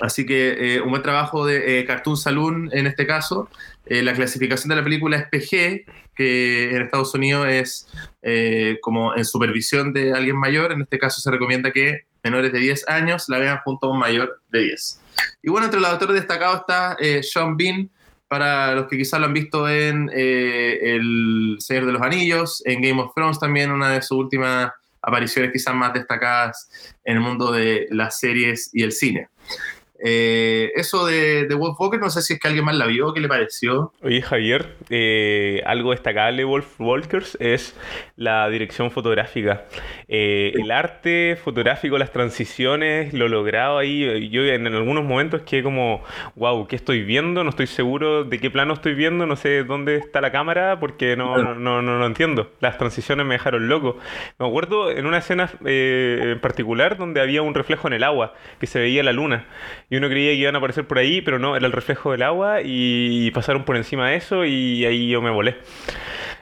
Así 0.00 0.24
que 0.24 0.80
un 0.82 0.90
buen 0.90 1.02
trabajo 1.02 1.44
de 1.44 1.84
Cartoon 1.86 2.16
Saloon 2.16 2.70
en 2.72 2.86
este 2.86 3.06
caso. 3.06 3.50
la 3.84 4.14
clasificación 4.14 4.70
de 4.70 4.76
la 4.76 4.84
película 4.84 5.18
es 5.18 5.24
PG, 5.24 5.84
que 6.14 6.74
en 6.74 6.82
Estados 6.82 7.14
Unidos 7.14 7.46
es 7.48 7.88
como 8.80 9.14
en 9.14 9.26
supervisión 9.26 9.92
de 9.92 10.14
alguien 10.14 10.36
mayor. 10.36 10.72
En 10.72 10.80
este 10.80 10.98
caso 10.98 11.20
se 11.20 11.30
recomienda 11.30 11.70
que 11.70 12.06
menores 12.22 12.52
de 12.52 12.58
10 12.58 12.88
años 12.88 13.28
la 13.28 13.38
vean 13.38 13.58
junto 13.64 13.86
a 13.86 13.90
un 13.90 13.98
mayor 13.98 14.40
de 14.50 14.60
10. 14.60 15.00
Y 15.42 15.50
bueno, 15.50 15.66
entre 15.66 15.80
los 15.80 15.90
autores 15.90 16.16
destacados 16.16 16.60
está 16.60 16.96
eh, 16.98 17.22
Sean 17.22 17.56
Bean, 17.56 17.90
para 18.28 18.74
los 18.74 18.86
que 18.86 18.96
quizás 18.96 19.18
lo 19.18 19.26
han 19.26 19.32
visto 19.32 19.68
en 19.68 20.10
eh, 20.14 20.78
El 20.82 21.56
Señor 21.58 21.86
de 21.86 21.92
los 21.92 22.02
Anillos, 22.02 22.62
en 22.64 22.80
Game 22.80 23.00
of 23.02 23.12
Thrones 23.14 23.40
también, 23.40 23.72
una 23.72 23.90
de 23.90 24.02
sus 24.02 24.18
últimas 24.18 24.70
apariciones 25.02 25.50
quizás 25.52 25.74
más 25.74 25.92
destacadas 25.92 26.70
en 27.04 27.16
el 27.16 27.20
mundo 27.20 27.50
de 27.50 27.88
las 27.90 28.20
series 28.20 28.70
y 28.72 28.82
el 28.82 28.92
cine. 28.92 29.28
Eh, 30.02 30.72
eso 30.76 31.06
de, 31.06 31.46
de 31.46 31.54
Wolf 31.54 31.78
Walker, 31.78 32.00
no 32.00 32.08
sé 32.08 32.22
si 32.22 32.34
es 32.34 32.40
que 32.40 32.48
alguien 32.48 32.64
más 32.64 32.76
la 32.76 32.86
vio, 32.86 33.12
¿qué 33.12 33.20
le 33.20 33.28
pareció? 33.28 33.92
Oye, 34.02 34.22
Javier, 34.22 34.76
eh, 34.88 35.62
algo 35.66 35.90
destacable 35.90 36.38
de 36.38 36.44
Wolf 36.44 36.80
Walkers 36.80 37.36
es 37.38 37.76
la 38.16 38.48
dirección 38.48 38.90
fotográfica. 38.90 39.66
Eh, 40.08 40.52
el 40.54 40.70
arte 40.70 41.36
fotográfico, 41.42 41.98
las 41.98 42.12
transiciones, 42.12 43.12
lo 43.12 43.28
logrado 43.28 43.76
ahí. 43.76 44.30
Yo 44.30 44.44
en 44.46 44.66
algunos 44.66 45.04
momentos 45.04 45.42
quedé 45.42 45.62
como, 45.62 46.02
wow, 46.34 46.66
¿qué 46.66 46.76
estoy 46.76 47.02
viendo? 47.02 47.44
No 47.44 47.50
estoy 47.50 47.66
seguro 47.66 48.24
de 48.24 48.38
qué 48.38 48.50
plano 48.50 48.72
estoy 48.74 48.94
viendo, 48.94 49.26
no 49.26 49.36
sé 49.36 49.64
dónde 49.64 49.96
está 49.96 50.22
la 50.22 50.32
cámara 50.32 50.80
porque 50.80 51.14
no, 51.14 51.36
no, 51.36 51.54
no, 51.54 51.82
no 51.82 51.98
lo 51.98 52.06
entiendo. 52.06 52.50
Las 52.60 52.78
transiciones 52.78 53.26
me 53.26 53.34
dejaron 53.34 53.68
loco. 53.68 53.98
Me 54.38 54.46
acuerdo 54.46 54.90
en 54.90 55.04
una 55.04 55.18
escena 55.18 55.50
en 55.62 56.40
particular 56.40 56.96
donde 56.96 57.20
había 57.20 57.42
un 57.42 57.54
reflejo 57.54 57.86
en 57.88 57.94
el 57.94 58.04
agua, 58.04 58.34
que 58.58 58.66
se 58.66 58.80
veía 58.80 59.02
la 59.02 59.12
luna 59.12 59.46
y 59.90 59.96
uno 59.96 60.08
creía 60.08 60.30
que 60.30 60.36
iban 60.36 60.54
a 60.54 60.58
aparecer 60.58 60.86
por 60.86 60.98
ahí, 60.98 61.20
pero 61.20 61.38
no, 61.40 61.56
era 61.56 61.66
el 61.66 61.72
reflejo 61.72 62.12
del 62.12 62.22
agua 62.22 62.60
y 62.64 63.30
pasaron 63.32 63.64
por 63.64 63.76
encima 63.76 64.10
de 64.10 64.16
eso 64.16 64.44
y 64.44 64.84
ahí 64.84 65.10
yo 65.10 65.20
me 65.20 65.30
volé. 65.30 65.56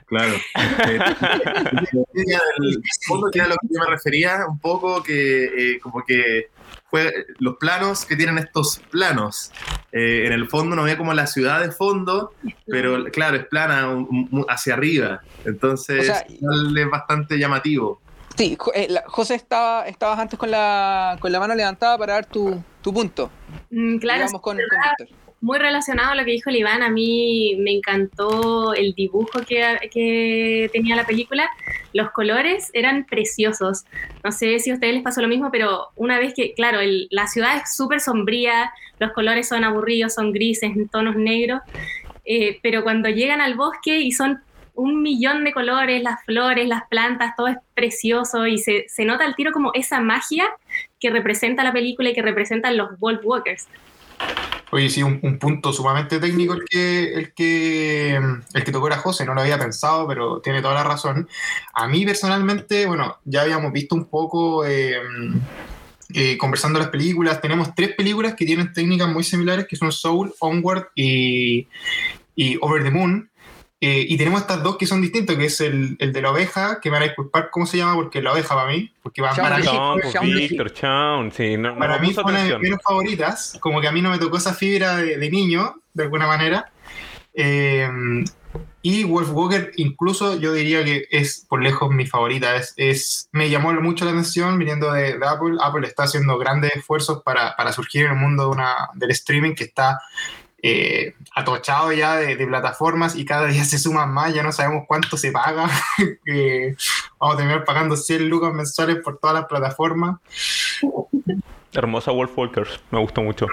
Claro. 0.06 0.34
Eh, 2.18 2.36
el 2.58 2.82
fondo 3.06 3.30
que 3.30 3.38
era 3.38 3.48
lo 3.48 3.54
que 3.54 3.68
yo 3.70 3.80
me 3.80 3.86
refería 3.86 4.44
un 4.48 4.58
poco, 4.58 5.02
que 5.02 5.44
eh, 5.44 5.80
como 5.80 6.04
que 6.04 6.48
fue 6.90 7.12
los 7.38 7.56
planos 7.56 8.04
que 8.04 8.16
tienen 8.16 8.38
estos 8.38 8.80
planos. 8.90 9.52
Eh, 9.92 10.24
en 10.26 10.32
el 10.32 10.48
fondo 10.48 10.74
no 10.74 10.82
ve 10.82 10.96
como 10.96 11.14
la 11.14 11.26
ciudad 11.26 11.60
de 11.60 11.70
fondo, 11.70 12.32
pero 12.66 13.04
claro, 13.12 13.36
es 13.36 13.46
plana 13.46 13.88
un, 13.88 14.44
hacia 14.48 14.74
arriba. 14.74 15.20
Entonces 15.44 16.00
O 16.00 16.12
sea, 16.12 16.26
es 16.28 16.90
bastante 16.90 17.38
llamativo. 17.38 18.00
Sí, 18.36 18.56
eh, 18.74 18.88
José, 19.06 19.34
estaba, 19.34 19.86
estabas 19.86 20.18
antes 20.18 20.38
con 20.38 20.50
la, 20.50 21.16
con 21.20 21.30
la 21.30 21.40
mano 21.40 21.54
levantada 21.54 21.98
para 21.98 22.14
dar 22.14 22.26
tu, 22.26 22.62
tu 22.88 22.94
punto. 22.94 23.30
Mm, 23.70 23.98
claro, 23.98 24.24
Vamos 24.26 24.40
con, 24.40 24.56
con 24.56 24.56
Víctor. 24.56 25.18
muy 25.40 25.58
relacionado 25.58 26.12
a 26.12 26.14
lo 26.14 26.24
que 26.24 26.30
dijo 26.32 26.48
el 26.50 26.56
Iván, 26.56 26.82
a 26.82 26.88
mí 26.90 27.54
me 27.58 27.72
encantó 27.72 28.72
el 28.74 28.94
dibujo 28.94 29.40
que, 29.46 29.62
que 29.92 30.70
tenía 30.72 30.96
la 30.96 31.04
película. 31.04 31.48
Los 31.92 32.10
colores 32.12 32.70
eran 32.72 33.04
preciosos. 33.04 33.84
No 34.24 34.32
sé 34.32 34.58
si 34.58 34.70
a 34.70 34.74
ustedes 34.74 34.94
les 34.94 35.02
pasó 35.02 35.20
lo 35.20 35.28
mismo, 35.28 35.50
pero 35.50 35.88
una 35.96 36.18
vez 36.18 36.32
que, 36.34 36.54
claro, 36.54 36.80
el- 36.80 37.08
la 37.10 37.26
ciudad 37.26 37.56
es 37.58 37.76
súper 37.76 38.00
sombría, 38.00 38.70
los 38.98 39.12
colores 39.12 39.48
son 39.48 39.64
aburridos, 39.64 40.14
son 40.14 40.32
grises, 40.32 40.74
en 40.74 40.88
tonos 40.88 41.14
negros, 41.16 41.60
eh, 42.24 42.58
pero 42.62 42.82
cuando 42.82 43.08
llegan 43.08 43.40
al 43.40 43.54
bosque 43.54 43.98
y 44.00 44.12
son 44.12 44.40
un 44.74 45.02
millón 45.02 45.42
de 45.44 45.52
colores, 45.52 46.02
las 46.02 46.24
flores, 46.24 46.68
las 46.68 46.82
plantas, 46.88 47.34
todo 47.36 47.48
es 47.48 47.56
precioso 47.74 48.46
y 48.46 48.58
se, 48.58 48.84
se 48.88 49.04
nota 49.04 49.24
al 49.24 49.34
tiro 49.34 49.50
como 49.50 49.72
esa 49.74 50.00
magia 50.00 50.44
que 51.00 51.10
representa 51.10 51.64
la 51.64 51.72
película 51.72 52.10
y 52.10 52.14
que 52.14 52.22
representan 52.22 52.76
los 52.76 52.98
Wolf 52.98 53.20
Walkers. 53.24 53.66
Oye, 54.70 54.90
sí, 54.90 55.02
un, 55.02 55.18
un 55.22 55.38
punto 55.38 55.72
sumamente 55.72 56.18
técnico 56.18 56.52
el 56.52 56.64
que, 56.68 57.14
el, 57.14 57.32
que, 57.32 58.16
el 58.16 58.64
que 58.64 58.72
tocó 58.72 58.88
era 58.88 58.98
José, 58.98 59.24
no 59.24 59.32
lo 59.32 59.40
había 59.40 59.58
pensado, 59.58 60.06
pero 60.06 60.40
tiene 60.40 60.60
toda 60.60 60.74
la 60.74 60.84
razón. 60.84 61.26
A 61.72 61.88
mí 61.88 62.04
personalmente, 62.04 62.84
bueno, 62.86 63.16
ya 63.24 63.42
habíamos 63.42 63.72
visto 63.72 63.94
un 63.94 64.06
poco 64.06 64.66
eh, 64.66 65.00
eh, 66.12 66.36
conversando 66.36 66.78
las 66.78 66.88
películas, 66.88 67.40
tenemos 67.40 67.74
tres 67.74 67.94
películas 67.94 68.34
que 68.34 68.44
tienen 68.44 68.72
técnicas 68.72 69.08
muy 69.08 69.24
similares, 69.24 69.66
que 69.66 69.76
son 69.76 69.90
Soul, 69.90 70.34
Onward 70.40 70.88
y 70.94 71.66
Over 72.60 72.82
the 72.82 72.90
Moon. 72.90 73.30
Eh, 73.80 74.04
y 74.08 74.16
tenemos 74.16 74.40
estas 74.40 74.62
dos 74.64 74.76
que 74.76 74.86
son 74.86 75.00
distintas, 75.00 75.36
que 75.36 75.44
es 75.44 75.60
el, 75.60 75.96
el 76.00 76.12
de 76.12 76.20
la 76.22 76.32
oveja, 76.32 76.80
que 76.80 76.90
me 76.90 76.94
van 76.94 77.02
a 77.04 77.06
disculpar 77.06 77.48
cómo 77.50 77.64
se 77.64 77.76
llama, 77.76 77.94
porque 77.94 78.18
es 78.18 78.24
la 78.24 78.32
oveja 78.32 78.54
para 78.56 78.68
mí, 78.72 78.92
porque 79.02 79.22
va, 79.22 79.32
para 79.42 79.58
mí 79.58 79.64
pues, 80.00 80.12
Víctor, 80.50 80.72
Chaun, 80.74 81.30
sí, 81.30 81.56
no, 81.56 81.72
no 81.74 81.78
para 81.78 81.98
mí 81.98 82.12
fue 82.12 82.24
una 82.24 82.42
de 82.42 82.48
mis 82.58 82.70
menos 82.70 82.80
favoritas, 82.82 83.56
como 83.60 83.80
que 83.80 83.86
a 83.86 83.92
mí 83.92 84.02
no 84.02 84.10
me 84.10 84.18
tocó 84.18 84.36
esa 84.38 84.52
fibra 84.52 84.96
de, 84.96 85.16
de 85.16 85.30
niño, 85.30 85.76
de 85.94 86.02
alguna 86.02 86.26
manera. 86.26 86.72
Eh, 87.34 87.88
y 88.82 89.04
Wolf 89.04 89.30
Walker, 89.32 89.72
incluso 89.76 90.38
yo 90.40 90.52
diría 90.52 90.82
que 90.84 91.06
es 91.10 91.44
por 91.48 91.62
lejos 91.62 91.90
mi 91.90 92.06
favorita. 92.06 92.56
Es, 92.56 92.74
es- 92.76 93.28
me 93.32 93.50
llamó 93.50 93.72
mucho 93.74 94.04
la 94.04 94.12
atención 94.12 94.58
viniendo 94.58 94.90
de, 94.92 95.18
de 95.18 95.26
Apple. 95.26 95.56
Apple 95.60 95.86
está 95.86 96.04
haciendo 96.04 96.38
grandes 96.38 96.74
esfuerzos 96.74 97.22
para, 97.22 97.54
para 97.56 97.72
surgir 97.72 98.06
en 98.06 98.12
el 98.12 98.16
mundo 98.16 98.44
de 98.44 98.48
una, 98.50 98.74
del 98.94 99.10
streaming 99.10 99.54
que 99.54 99.64
está 99.64 100.00
eh, 100.62 101.14
atochado 101.34 101.92
ya 101.92 102.16
de, 102.16 102.36
de 102.36 102.46
plataformas 102.46 103.14
y 103.16 103.24
cada 103.24 103.46
día 103.46 103.64
se 103.64 103.78
suman 103.78 104.10
más. 104.12 104.34
Ya 104.34 104.42
no 104.42 104.52
sabemos 104.52 104.84
cuánto 104.88 105.16
se 105.16 105.32
paga. 105.32 105.68
Eh, 106.30 106.76
vamos 107.18 107.34
a 107.34 107.38
terminar 107.38 107.64
pagando 107.64 107.96
100 107.96 108.28
lucas 108.28 108.52
mensuales 108.52 108.98
por 109.02 109.18
todas 109.18 109.34
las 109.34 109.46
plataformas. 109.46 110.18
Hermosa 111.72 112.10
Wolf 112.12 112.36
Walkers, 112.36 112.80
me 112.90 112.98
gustó 113.00 113.22
mucho. 113.22 113.46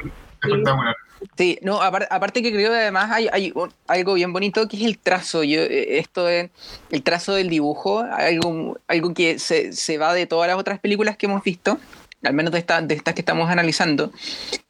Espectacular. 0.44 0.96
Sí, 1.38 1.58
no, 1.62 1.82
apar- 1.82 2.08
aparte 2.12 2.44
que 2.44 2.52
creo 2.52 2.70
que 2.72 2.78
además 2.78 3.10
hay, 3.12 3.28
hay 3.32 3.52
un- 3.56 3.72
algo 3.88 4.14
bien 4.14 4.32
bonito 4.34 4.68
que 4.68 4.78
es 4.78 4.84
el 4.84 4.98
trazo. 5.00 5.44
Yo, 5.44 5.62
eh, 5.62 5.98
esto 6.00 6.26
de 6.26 6.52
el 6.92 7.02
trazo 7.04 7.34
del 7.34 7.50
dibujo, 7.50 8.00
algo, 8.02 8.78
algo 8.88 9.14
que 9.14 9.40
se, 9.40 9.74
se 9.74 9.98
va 9.98 10.14
de 10.14 10.28
todas 10.28 10.48
las 10.48 10.58
otras 10.58 10.80
películas 10.80 11.18
que 11.18 11.26
hemos 11.26 11.44
visto, 11.44 11.80
al 12.26 12.34
menos 12.34 12.52
de, 12.52 12.60
esta- 12.60 12.82
de 12.82 12.96
estas 12.96 13.14
que 13.14 13.22
estamos 13.22 13.50
analizando, 13.50 14.12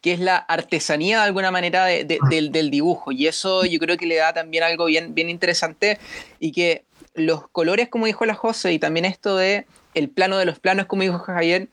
que 0.02 0.14
es 0.14 0.20
la 0.20 0.38
artesanía 0.38 1.20
de 1.20 1.26
alguna 1.26 1.52
manera 1.52 1.86
de- 1.86 2.04
de- 2.04 2.20
del, 2.30 2.52
del 2.52 2.70
dibujo. 2.70 3.12
Y 3.12 3.28
eso 3.28 3.66
yo 3.66 3.80
creo 3.80 3.98
que 3.98 4.06
le 4.06 4.16
da 4.16 4.34
también 4.34 4.64
algo 4.64 4.86
bien, 4.86 5.14
bien 5.16 5.30
interesante 5.30 6.00
y 6.40 6.52
que 6.52 6.84
los 7.14 7.48
colores, 7.50 7.88
como 7.90 8.06
dijo 8.06 8.26
la 8.26 8.34
José, 8.34 8.74
y 8.74 8.80
también 8.80 9.06
esto 9.06 9.38
de 9.38 9.66
el 9.94 10.10
plano 10.10 10.38
de 10.38 10.46
los 10.46 10.60
planos, 10.60 10.86
como 10.88 11.04
dijo 11.04 11.20
Javier, 11.20 11.70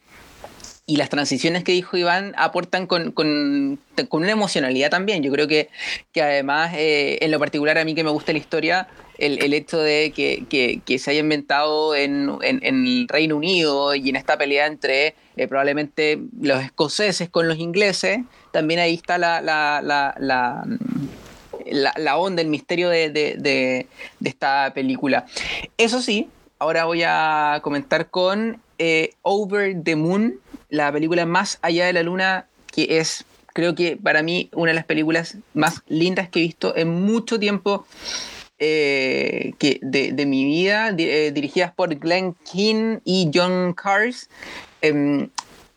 y 0.84 0.96
las 0.96 1.08
transiciones 1.10 1.62
que 1.64 1.72
dijo 1.72 1.96
Iván 1.96 2.34
aportan 2.36 2.86
con, 2.86 3.12
con- 3.12 3.78
con 4.08 4.22
una 4.22 4.32
emocionalidad 4.32 4.90
también. 4.90 5.22
Yo 5.22 5.30
creo 5.32 5.46
que, 5.46 5.68
que 6.12 6.22
además, 6.22 6.72
eh, 6.76 7.18
en 7.20 7.30
lo 7.30 7.38
particular 7.38 7.78
a 7.78 7.84
mí 7.84 7.94
que 7.94 8.02
me 8.04 8.10
gusta 8.10 8.32
la 8.32 8.38
historia, 8.38 8.88
el, 9.18 9.42
el 9.42 9.54
hecho 9.54 9.78
de 9.78 10.12
que, 10.14 10.44
que- 10.48 10.80
que 10.84 10.98
se 10.98 11.12
haya 11.12 11.20
inventado 11.20 11.94
en, 11.94 12.30
en- 12.42 12.60
en 12.64 12.84
el 12.86 13.06
Reino 13.08 13.36
Unido 13.36 13.94
y 13.94 14.08
en 14.08 14.16
esta 14.16 14.36
pelea 14.36 14.66
entre 14.66 15.14
eh, 15.36 15.48
probablemente 15.48 16.20
los 16.40 16.62
escoceses 16.62 17.28
con 17.30 17.48
los 17.48 17.58
ingleses, 17.58 18.20
también 18.50 18.80
ahí 18.80 18.94
está 18.94 19.18
la, 19.18 19.40
la, 19.40 19.80
la, 19.82 20.14
la- 20.18 22.16
onda, 22.16 22.42
el 22.42 22.48
misterio 22.48 22.88
de, 22.90 23.10
de- 23.10 23.36
de- 23.38 23.86
de 24.20 24.28
esta 24.28 24.72
película. 24.74 25.26
Eso 25.78 26.00
sí, 26.02 26.28
ahora 26.58 26.84
voy 26.84 27.02
a 27.06 27.60
comentar 27.62 28.08
con 28.10 28.60
eh, 28.78 29.14
Over 29.22 29.76
the 29.82 29.96
Moon, 29.96 30.34
la 30.68 30.90
película 30.92 31.24
más 31.26 31.58
allá 31.62 31.86
de 31.86 31.92
la 31.92 32.02
luna, 32.02 32.46
que 32.72 32.98
es, 32.98 33.24
creo 33.52 33.74
que 33.74 33.96
para 33.96 34.22
mí, 34.22 34.48
una 34.54 34.70
de 34.70 34.74
las 34.76 34.84
películas 34.84 35.36
más 35.54 35.82
lindas 35.88 36.28
que 36.28 36.40
he 36.40 36.42
visto 36.42 36.76
en 36.76 36.88
mucho 36.88 37.38
tiempo 37.38 37.86
eh, 38.64 39.54
que 39.58 39.80
de, 39.82 40.24
mi 40.24 40.44
vida, 40.44 40.94
eh, 40.96 41.32
dirigidas 41.34 41.72
por 41.72 41.92
Glenn 41.96 42.36
Keane 42.44 43.00
y 43.04 43.28
John 43.34 43.74
Cars. 43.74 44.30
Em, 44.82 45.30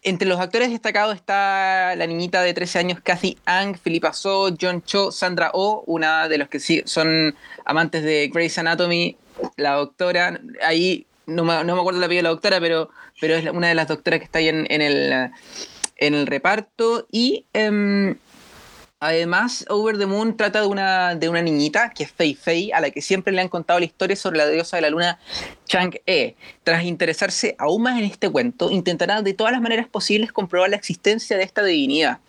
entre 0.04 0.28
los 0.28 0.40
actores 0.40 0.70
destacados 0.70 1.16
está 1.16 1.96
la 1.96 2.06
niñita 2.06 2.44
de 2.44 2.54
13 2.54 2.78
años, 2.78 3.00
Kathy 3.02 3.40
Ang, 3.46 3.76
Philippa 3.76 4.14
So, 4.14 4.56
John 4.62 4.84
Cho, 4.84 5.12
Sandra 5.12 5.50
Oh, 5.56 5.84
una 5.88 6.28
de 6.28 6.38
los 6.38 6.48
que 6.48 6.60
sí 6.60 6.84
son 6.86 7.36
amantes 7.66 8.04
de 8.04 8.30
Grey's 8.32 8.56
Anatomy, 8.60 9.18
la 9.58 9.74
doctora, 9.74 10.40
ahí 10.64 11.08
no 11.26 11.44
me, 11.44 11.54
acuerdo 11.54 12.00
la 12.00 12.06
apellido 12.06 12.20
de 12.20 12.24
la 12.24 12.30
doctora, 12.30 12.60
pero, 12.60 12.92
pero 13.20 13.34
es 13.34 13.50
una 13.50 13.68
de 13.68 13.74
las 13.74 13.88
doctoras 13.88 14.20
que 14.20 14.26
está 14.26 14.38
ahí 14.38 14.50
en, 14.50 14.68
el, 14.70 15.32
en 15.98 16.14
el 16.14 16.28
reparto. 16.28 17.08
Y 17.12 17.48
em, 17.54 18.16
además, 19.06 19.66
Over 19.70 19.98
the 19.98 20.06
Moon 20.06 20.38
trata 20.38 20.62
de 20.62 20.68
una, 20.68 21.16
de 21.16 21.30
una 21.30 21.42
niñita 21.42 21.92
que 21.92 22.04
es 22.04 22.12
Fei 22.12 22.36
Fei, 22.36 22.72
a 22.72 22.82
la 22.82 22.90
que 22.92 23.02
siempre 23.02 23.34
le 23.34 23.42
han 23.42 23.50
contado 23.50 23.80
la 23.80 23.86
historia 23.86 24.16
sobre 24.16 24.38
la 24.38 24.48
diosa 24.48 24.78
de 24.78 24.82
la 24.82 24.90
luna 24.90 25.20
Chang-e. 25.66 26.36
Tras 26.64 26.84
interesarse 26.84 27.56
aún 27.58 27.84
más 27.84 27.98
en 27.98 28.06
este 28.06 28.30
cuento, 28.30 28.72
intentará 28.72 29.22
de 29.22 29.34
todas 29.34 29.54
las 29.54 29.62
maneras 29.62 29.88
posibles 29.88 30.32
comprobar 30.32 30.70
la 30.70 30.76
existencia 30.76 31.38
de 31.38 31.44
esta 31.44 31.64
divinidad. 31.64 32.20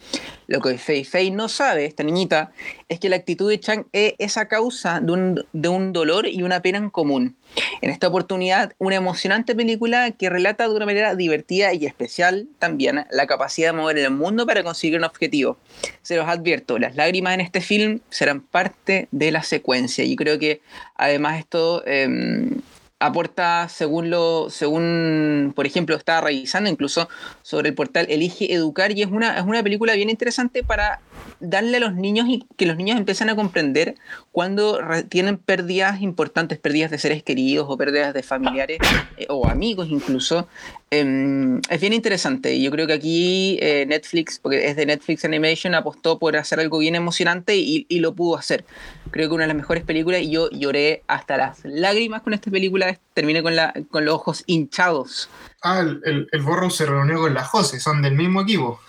Lo 0.47 0.61
que 0.61 0.79
Fei 0.79 1.05
Fei 1.05 1.31
no 1.31 1.49
sabe, 1.49 1.87
esta 1.87 2.03
niñita, 2.03 2.53
es 2.89 3.01
que 3.01 3.09
la 3.09 3.17
actitud 3.17 3.49
de 3.51 3.59
Chang-e 3.59 4.15
es 4.19 4.37
a 4.37 4.49
causa 4.49 5.01
de 5.01 5.13
un, 5.13 5.45
de 5.53 5.69
un 5.69 5.93
dolor 5.93 6.27
y 6.27 6.43
una 6.43 6.63
pena 6.63 6.79
en 6.79 6.91
común. 6.91 7.37
En 7.81 7.91
esta 7.91 8.09
oportunidad, 8.09 8.73
una 8.79 8.97
emocionante 8.97 9.55
película 9.55 10.11
que 10.13 10.31
relata 10.31 10.69
de 10.69 10.75
una 10.75 10.87
manera 10.87 11.15
divertida 11.15 11.73
y 11.75 11.87
especial 11.87 12.49
también 12.59 13.07
la 13.11 13.27
capacidad 13.27 13.73
de 13.73 13.79
mover 13.79 13.99
el 13.99 14.11
mundo 14.11 14.47
para 14.47 14.63
conseguir 14.63 14.99
un 14.99 15.05
objetivo. 15.05 15.59
Se 16.03 16.17
los 16.17 16.29
advierto, 16.29 16.79
las 16.79 16.97
lágrimas 16.97 17.35
en 17.35 17.41
este 17.41 17.61
film 17.61 18.01
serán 18.11 18.41
parte 18.41 19.09
de 19.11 19.31
la 19.31 19.43
secuencia. 19.43 20.05
Y 20.05 20.17
creo 20.17 20.39
que 20.39 20.61
además 20.97 21.39
esto 21.39 21.83
eh, 21.87 22.09
aporta 22.99 23.69
según 23.69 24.11
lo, 24.11 24.49
según, 24.51 25.53
por 25.55 25.67
ejemplo, 25.67 25.97
estaba 25.97 26.23
revisando 26.23 26.71
incluso 26.71 27.09
sobre 27.43 27.69
el 27.69 27.75
portal 27.75 28.07
Elige 28.09 28.53
Educar 28.53 28.93
y 28.93 29.03
es 29.03 29.09
una, 29.09 29.39
es 29.39 29.45
una 29.45 29.63
película 29.63 29.95
bien 29.95 30.11
interesante 30.11 30.63
para 30.63 31.01
darle 31.41 31.79
a 31.79 31.81
los 31.81 31.95
niños 31.95 32.27
y 32.29 32.47
que 32.57 32.67
los 32.67 32.77
niños 32.77 32.99
empiecen 32.99 33.31
a 33.31 33.37
comprender 33.37 33.95
cuando 34.33 34.81
tienen 35.09 35.39
pérdidas 35.39 36.03
importantes, 36.03 36.59
pérdidas 36.59 36.91
de 36.91 36.99
seres 36.99 37.23
queridos 37.23 37.67
o 37.69 37.77
pérdidas 37.77 38.15
de 38.15 38.23
familiares 38.23 38.79
eh, 39.17 39.27
o 39.29 39.47
amigos 39.49 39.89
incluso. 39.91 40.49
Em, 40.91 41.61
es 41.69 41.81
bien 41.81 41.93
interesante 41.93 42.57
yo 42.61 42.71
creo 42.71 42.87
que 42.87 42.93
aquí 42.93 43.59
eh, 43.61 43.87
Netflix, 43.87 44.39
porque 44.39 44.69
es 44.69 44.77
de 44.77 44.87
Netflix 44.87 45.25
Animation, 45.25 45.75
apostó 45.75 46.19
por 46.19 46.37
hacer 46.37 46.61
algo 46.61 46.79
bien 46.79 46.95
emocionante 46.95 47.57
y, 47.57 47.87
lo 47.97 48.15
pudo 48.15 48.37
hacer. 48.37 48.65
Creo 49.11 49.29
que 49.29 49.35
una 49.35 49.45
de 49.45 49.49
las 49.49 49.57
mejores 49.57 49.83
películas 49.83 50.21
y 50.21 50.31
yo 50.31 50.51
lloré 50.51 51.03
hasta 51.07 51.37
las 51.37 51.65
lágrimas 51.65 52.23
con 52.23 52.35
esta 52.35 52.51
película, 52.51 52.99
terminé 53.15 53.43
con, 53.43 53.57
la, 53.57 53.73
con 53.91 54.05
los 54.05 54.15
ojos 54.15 54.45
hinchados. 54.47 55.31
Ah, 55.63 55.81
el, 55.81 56.01
el, 56.05 56.29
el 56.31 56.43
Borro 56.43 56.69
se 56.69 56.85
reunió 56.85 57.21
con 57.21 57.33
la 57.33 57.43
Jose, 57.43 57.81
son 57.81 58.03
del 58.03 58.15
mismo 58.15 58.43
equipo. 58.43 58.81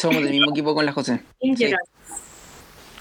Somos 0.00 0.22
del 0.22 0.30
mismo 0.30 0.50
equipo 0.50 0.74
con 0.74 0.84
la 0.86 0.92
José. 0.92 1.20
Sí. 1.40 1.54
llorar. 1.56 1.80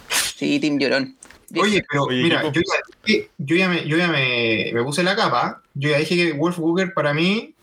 Sí, 0.10 0.60
Team 0.60 0.77
Llorón. 0.79 1.15
Oye, 1.60 1.84
pero 1.89 2.03
Oye, 2.03 2.24
mira, 2.24 2.44
yo 2.51 2.62
ya, 2.62 3.15
yo 3.38 3.56
ya, 3.56 3.68
me, 3.68 3.88
yo 3.88 3.98
ya 3.98 4.08
me, 4.08 4.70
me 4.74 4.84
puse 4.84 5.03
la 5.03 5.15
capa. 5.15 5.62
Yo 5.74 5.89
ya 5.89 5.98
dije 5.98 6.15
que 6.15 6.34
Wolf 6.34 6.60
Walker 6.60 6.94
para 6.94 7.13
mí 7.13 7.56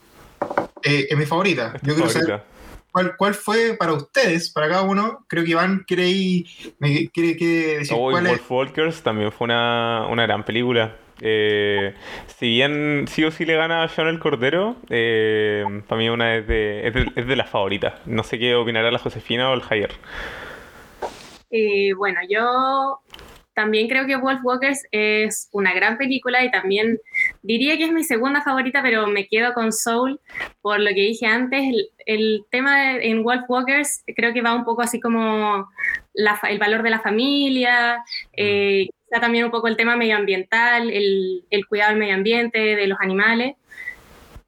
eh, 0.82 1.06
es 1.08 1.16
mi 1.16 1.24
favorita. 1.24 1.74
Yo 1.82 1.94
quiero 1.94 2.10
saber 2.10 2.42
cuál, 2.90 3.16
cuál 3.16 3.34
fue 3.34 3.74
para 3.78 3.92
ustedes, 3.92 4.50
para 4.50 4.68
cada 4.68 4.82
uno. 4.82 5.24
Creo 5.28 5.44
que 5.44 5.50
Iván 5.52 5.84
quiere, 5.86 6.08
ir- 6.08 6.74
me 6.78 7.08
quiere, 7.10 7.36
quiere 7.36 7.78
decir 7.78 7.96
Oh, 7.96 8.10
cuál 8.10 8.26
es. 8.26 8.32
Wolf 8.32 8.50
Walkers 8.50 9.02
también 9.02 9.30
fue 9.30 9.44
una, 9.44 10.06
una 10.10 10.22
gran 10.24 10.44
película. 10.44 10.96
Eh, 11.20 11.94
si 12.26 12.48
bien 12.48 13.06
sí 13.08 13.24
o 13.24 13.30
sí 13.30 13.44
le 13.44 13.56
gana 13.56 13.82
a 13.82 13.88
John 13.88 14.08
el 14.08 14.18
Cordero, 14.18 14.76
eh, 14.90 15.64
para 15.88 15.98
mí 15.98 16.08
una 16.08 16.36
es 16.36 16.46
de, 16.46 16.86
es 17.16 17.26
de, 17.26 17.36
las 17.36 17.48
favoritas. 17.48 17.94
No 18.06 18.22
sé 18.22 18.38
qué 18.38 18.54
opinará 18.54 18.90
la 18.90 18.98
Josefina 18.98 19.50
o 19.50 19.54
el 19.54 19.62
Javier. 19.62 19.90
Eh, 21.50 21.94
bueno, 21.94 22.20
yo 22.28 23.00
también 23.54 23.88
creo 23.88 24.06
que 24.06 24.16
Wolf 24.16 24.40
Walkers 24.44 24.82
es 24.90 25.48
una 25.50 25.72
gran 25.72 25.96
película 25.96 26.44
y 26.44 26.50
también 26.50 27.00
diría 27.42 27.78
que 27.78 27.84
es 27.84 27.92
mi 27.92 28.04
segunda 28.04 28.42
favorita, 28.42 28.82
pero 28.82 29.06
me 29.06 29.26
quedo 29.26 29.54
con 29.54 29.72
Soul 29.72 30.20
por 30.60 30.78
lo 30.78 30.88
que 30.88 31.00
dije 31.00 31.24
antes. 31.24 31.64
El, 32.04 32.44
tema 32.50 32.96
en 32.96 33.22
Wolf 33.22 33.44
Walkers 33.48 34.04
creo 34.14 34.34
que 34.34 34.42
va 34.42 34.54
un 34.54 34.64
poco 34.64 34.82
así 34.82 35.00
como 35.00 35.70
el 36.14 36.58
valor 36.58 36.82
de 36.82 36.90
la 36.90 37.00
familia, 37.00 38.04
eh, 38.36 38.88
quizá 39.08 39.20
también 39.20 39.44
un 39.44 39.50
poco 39.50 39.68
el 39.68 39.76
tema 39.76 39.96
medioambiental, 39.96 40.90
el, 40.90 41.44
el 41.50 41.66
cuidado 41.66 41.90
del 41.90 42.00
medio 42.00 42.14
ambiente, 42.14 42.58
de 42.58 42.86
los 42.86 42.98
animales. 43.00 43.54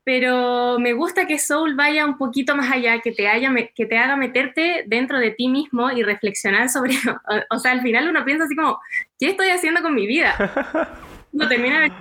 Pero 0.04 0.78
me 0.78 0.94
gusta 0.94 1.26
que 1.26 1.38
Soul 1.38 1.74
vaya 1.74 2.06
un 2.06 2.16
poquito 2.16 2.56
más 2.56 2.72
allá, 2.72 3.00
que 3.00 3.12
te, 3.12 3.28
haya, 3.28 3.54
que 3.74 3.84
te 3.84 3.98
haga 3.98 4.16
meterte 4.16 4.84
dentro 4.86 5.18
de 5.18 5.32
ti 5.32 5.48
mismo 5.48 5.90
y 5.90 6.02
reflexionar 6.02 6.70
sobre, 6.70 6.94
o, 7.50 7.56
o 7.56 7.58
sea, 7.58 7.72
al 7.72 7.82
final 7.82 8.08
uno 8.08 8.24
piensa 8.24 8.44
así 8.44 8.56
como, 8.56 8.80
¿qué 9.18 9.30
estoy 9.30 9.48
haciendo 9.48 9.82
con 9.82 9.94
mi 9.94 10.06
vida? 10.06 10.34
No 11.30 11.46
termina 11.46 11.80
de 11.80 11.92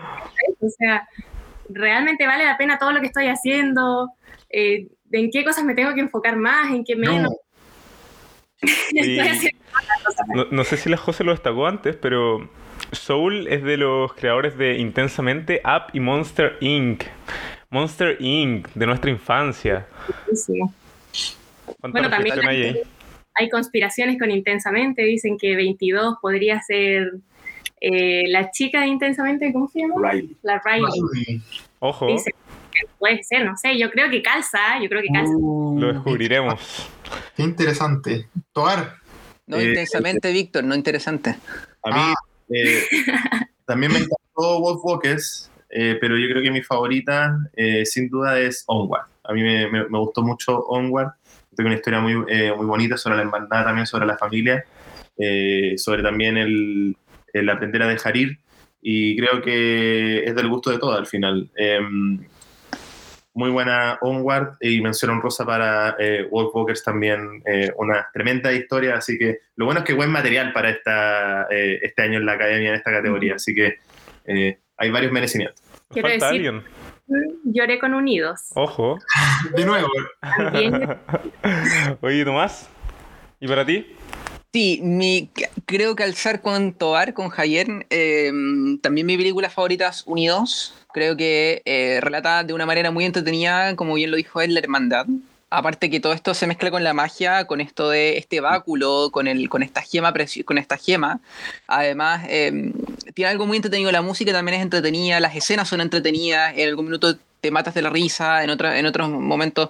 o 0.59 0.69
sea, 0.69 1.05
realmente 1.69 2.25
vale 2.25 2.45
la 2.45 2.57
pena 2.57 2.79
todo 2.79 2.93
lo 2.93 3.01
que 3.01 3.07
estoy 3.07 3.27
haciendo, 3.27 4.09
Eh, 4.49 4.87
en 5.11 5.29
qué 5.29 5.43
cosas 5.43 5.65
me 5.65 5.75
tengo 5.75 5.93
que 5.93 5.99
enfocar 5.99 6.37
más, 6.37 6.71
en 6.71 6.85
qué 6.85 6.95
menos. 6.95 7.23
No, 7.23 7.37
Y-. 8.91 9.19
No, 10.33 10.45
no 10.51 10.63
sé 10.63 10.77
si 10.77 10.89
la 10.89 10.97
José 10.97 11.23
lo 11.23 11.31
destacó 11.31 11.67
antes, 11.67 11.95
pero 11.95 12.49
Soul 12.91 13.47
es 13.47 13.63
de 13.63 13.77
los 13.77 14.13
creadores 14.13 14.57
de 14.57 14.77
Intensamente 14.77 15.61
Up 15.63 15.91
y 15.93 15.99
Monster 15.99 16.57
Inc. 16.61 17.03
Monster 17.69 18.17
Inc. 18.19 18.67
de 18.73 18.85
nuestra 18.85 19.11
infancia. 19.11 19.87
Buenísimo. 20.25 20.73
¿Cuánta 21.79 21.99
Bueno, 21.99 22.09
también 22.09 22.77
hay 23.39 23.49
conspiraciones 23.49 24.17
con 24.17 24.31
Intensamente, 24.31 25.03
dicen 25.03 25.37
que 25.37 25.55
22 25.55 26.15
podría 26.21 26.59
ser 26.61 27.11
eh, 27.79 28.23
la 28.27 28.49
chica 28.51 28.81
de 28.81 28.87
Intensamente, 28.87 29.53
¿cómo 29.53 29.67
se 29.67 29.81
llama? 29.81 30.11
Riley. 30.11 30.35
La 30.41 30.59
Riley. 30.65 30.89
Riley. 31.13 31.41
Ojo, 31.79 32.07
puede 32.97 33.23
ser, 33.23 33.45
no 33.45 33.55
sé, 33.57 33.77
yo 33.77 33.91
creo 33.91 34.09
que 34.09 34.21
calza, 34.21 34.79
yo 34.81 34.89
creo 34.89 35.01
que 35.01 35.09
calza. 35.09 35.33
lo 35.33 35.93
descubriremos. 35.93 36.89
Qué 37.35 37.43
interesante. 37.43 38.29
Toar. 38.53 38.95
No 39.45 39.57
Eh, 39.57 39.69
intensamente, 39.69 40.31
Víctor, 40.31 40.63
no 40.63 40.75
interesante. 40.75 41.35
A 41.83 41.91
mí 41.95 42.13
eh, 42.49 42.81
también 43.65 43.91
me 43.93 43.99
encantó 43.99 44.59
Wolf 44.59 44.81
Walkers, 44.83 45.51
eh, 45.69 45.97
pero 46.01 46.17
yo 46.17 46.27
creo 46.29 46.41
que 46.43 46.51
mi 46.51 46.61
favorita 46.63 47.37
eh, 47.55 47.85
sin 47.85 48.09
duda 48.09 48.39
es 48.39 48.63
Onward. 48.67 49.05
A 49.23 49.33
mí 49.33 49.41
me, 49.43 49.69
me- 49.69 49.87
me 49.89 49.99
gustó 49.99 50.21
mucho 50.21 50.59
Onward. 50.67 51.11
Tengo 51.55 51.67
una 51.69 51.77
historia 51.77 51.99
muy, 51.99 52.13
eh, 52.29 52.53
muy 52.55 52.65
bonita 52.65 52.97
sobre 52.97 53.17
la 53.17 53.23
hermandad, 53.23 53.63
también 53.63 53.87
sobre 53.87 54.05
la 54.05 54.17
familia, 54.17 54.63
eh, 55.17 55.73
sobre 55.77 56.03
también 56.03 56.37
el, 56.37 56.95
el 57.33 57.49
aprender 57.49 57.81
a 57.83 57.87
dejar 57.87 58.15
ir. 58.17 58.39
Y 58.81 59.17
creo 59.17 59.41
que 59.41 60.23
es 60.23 60.35
del 60.35 60.47
gusto 60.49 60.69
de 60.69 60.77
todo 60.77 60.93
al 60.93 61.07
final. 61.07 61.49
Muy 63.37 63.51
buena 63.51 63.99
Onward 64.01 64.55
y 64.61 64.81
mención 64.81 65.21
rosa 65.21 65.45
para 65.45 65.95
eh, 65.99 66.27
Wolf 66.31 66.55
Walkers 66.55 66.83
también, 66.83 67.43
eh, 67.45 67.71
una 67.77 68.09
tremenda 68.11 68.51
historia, 68.51 68.95
así 68.95 69.15
que 69.19 69.41
lo 69.55 69.65
bueno 69.65 69.81
es 69.81 69.85
que 69.85 69.93
buen 69.93 70.09
material 70.09 70.51
para 70.53 70.71
esta, 70.71 71.43
eh, 71.51 71.77
este 71.83 72.01
año 72.01 72.17
en 72.17 72.25
la 72.25 72.31
academia 72.31 72.69
en 72.69 72.75
esta 72.75 72.89
categoría, 72.89 73.35
así 73.35 73.53
que 73.53 73.77
eh, 74.25 74.57
hay 74.77 74.89
varios 74.89 75.11
merecimientos. 75.11 75.61
Quiero 75.91 76.09
falta 76.09 76.31
decir- 76.31 76.47
alguien. 76.47 76.63
Lloré 77.43 77.77
con 77.77 77.93
Unidos. 77.93 78.41
Ojo. 78.55 78.97
De 79.55 79.65
nuevo. 79.65 79.87
Oye, 82.01 82.25
Tomás. 82.25 82.67
¿Y 83.39 83.47
para 83.47 83.63
ti? 83.63 83.95
Sí, 84.53 84.79
mi, 84.81 85.29
creo 85.65 85.95
que 85.95 86.03
alzar 86.03 86.41
con 86.41 86.73
Toar, 86.73 87.13
con 87.13 87.29
Javier, 87.29 87.85
eh, 87.89 88.31
también 88.81 89.05
mi 89.05 89.17
película 89.17 89.49
favorita 89.49 89.89
es 89.89 90.03
Unidos. 90.05 90.73
Creo 90.93 91.17
que 91.17 91.61
eh, 91.65 91.99
relata 92.01 92.43
de 92.43 92.53
una 92.53 92.65
manera 92.65 92.89
muy 92.89 93.05
entretenida, 93.05 93.75
como 93.75 93.95
bien 93.95 94.09
lo 94.09 94.17
dijo 94.17 94.41
él, 94.41 94.53
la 94.53 94.61
hermandad. 94.61 95.05
Aparte 95.49 95.89
que 95.89 95.99
todo 95.99 96.13
esto 96.13 96.33
se 96.33 96.47
mezcla 96.47 96.71
con 96.71 96.83
la 96.83 96.93
magia, 96.93 97.45
con 97.45 97.61
esto 97.61 97.89
de 97.89 98.17
este 98.17 98.41
báculo, 98.41 99.09
con, 99.11 99.27
el, 99.27 99.47
con 99.47 99.63
esta 99.63 99.81
gema, 99.81 100.13
con 100.45 100.57
esta 100.57 100.77
gema. 100.77 101.19
Además, 101.67 102.25
eh, 102.27 102.73
tiene 103.13 103.31
algo 103.31 103.45
muy 103.45 103.57
entretenido, 103.57 103.91
la 103.91 104.01
música 104.01 104.31
también 104.31 104.57
es 104.57 104.63
entretenida, 104.63 105.19
las 105.19 105.35
escenas 105.35 105.69
son 105.69 105.81
entretenidas, 105.81 106.53
en 106.57 106.67
algún 106.67 106.85
minuto 106.85 107.17
te 107.41 107.51
matas 107.51 107.75
de 107.75 107.81
la 107.81 107.89
risa, 107.89 108.43
en, 108.43 108.49
otra, 108.49 108.79
en 108.79 108.85
otros 108.85 109.09
momentos 109.09 109.69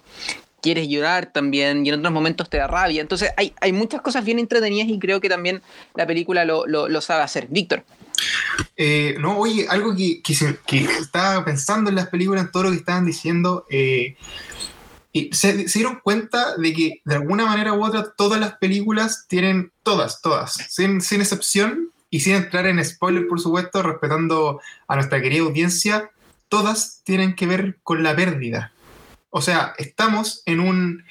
quieres 0.68 0.90
llorar 0.90 1.32
también 1.32 1.86
y 1.86 1.90
en 1.90 2.00
otros 2.00 2.14
momentos 2.14 2.50
te 2.50 2.58
da 2.58 2.68
rabia. 2.68 3.02
Entonces 3.02 3.32
hay, 3.38 3.54
hay 3.62 3.72
muchas 3.72 4.02
cosas 4.02 4.26
bien 4.26 4.38
entretenidas 4.38 4.90
y 4.90 5.00
creo 5.00 5.22
que 5.22 5.30
también 5.30 5.62
la 5.96 6.06
película 6.06 6.44
lo, 6.44 6.68
lo, 6.68 7.02
sabe 7.02 7.24
hacer. 7.24 7.48
Víctor. 7.50 7.86
Eh, 8.76 9.16
no, 9.20 9.38
oye, 9.38 9.66
algo 9.70 9.96
que, 9.96 10.22
que, 10.22 10.84
estaba 11.00 11.46
pensando 11.46 11.90
en 11.90 11.96
las 11.96 12.08
películas, 12.08 12.44
en 12.44 12.52
todo 12.52 12.64
lo 12.64 12.72
que 12.72 12.78
estaban 12.78 13.06
diciendo, 13.06 13.66
eh, 13.70 14.18
y 15.14 15.34
se, 15.34 15.70
se 15.70 15.80
dieron 15.80 16.02
cuenta 16.04 16.58
de 16.58 16.74
que 16.74 17.02
de 17.06 17.16
alguna 17.16 17.46
manera 17.46 17.74
u 17.74 17.86
otra 17.86 18.12
todas 18.18 18.40
las 18.40 18.58
películas 18.58 19.26
tienen, 19.30 19.72
todas, 19.84 20.22
todas, 20.22 20.54
sin, 20.70 21.00
sin 21.00 21.22
excepción 21.22 21.92
y 22.10 22.20
sin 22.20 22.36
entrar 22.36 22.66
en 22.66 22.84
spoiler, 22.84 23.26
por 23.28 23.40
supuesto, 23.40 23.82
respetando 23.84 24.60
a 24.88 24.96
nuestra 24.96 25.22
querida 25.22 25.44
audiencia, 25.44 26.12
todas 26.50 27.02
tienen 27.06 27.36
que 27.36 27.48
ver 27.48 27.78
con 27.84 28.04
la 28.04 28.14
pérdida. 28.14 28.74
O 29.30 29.42
sea, 29.42 29.74
estamos 29.78 30.44
en, 30.46 30.60
un, 30.60 31.04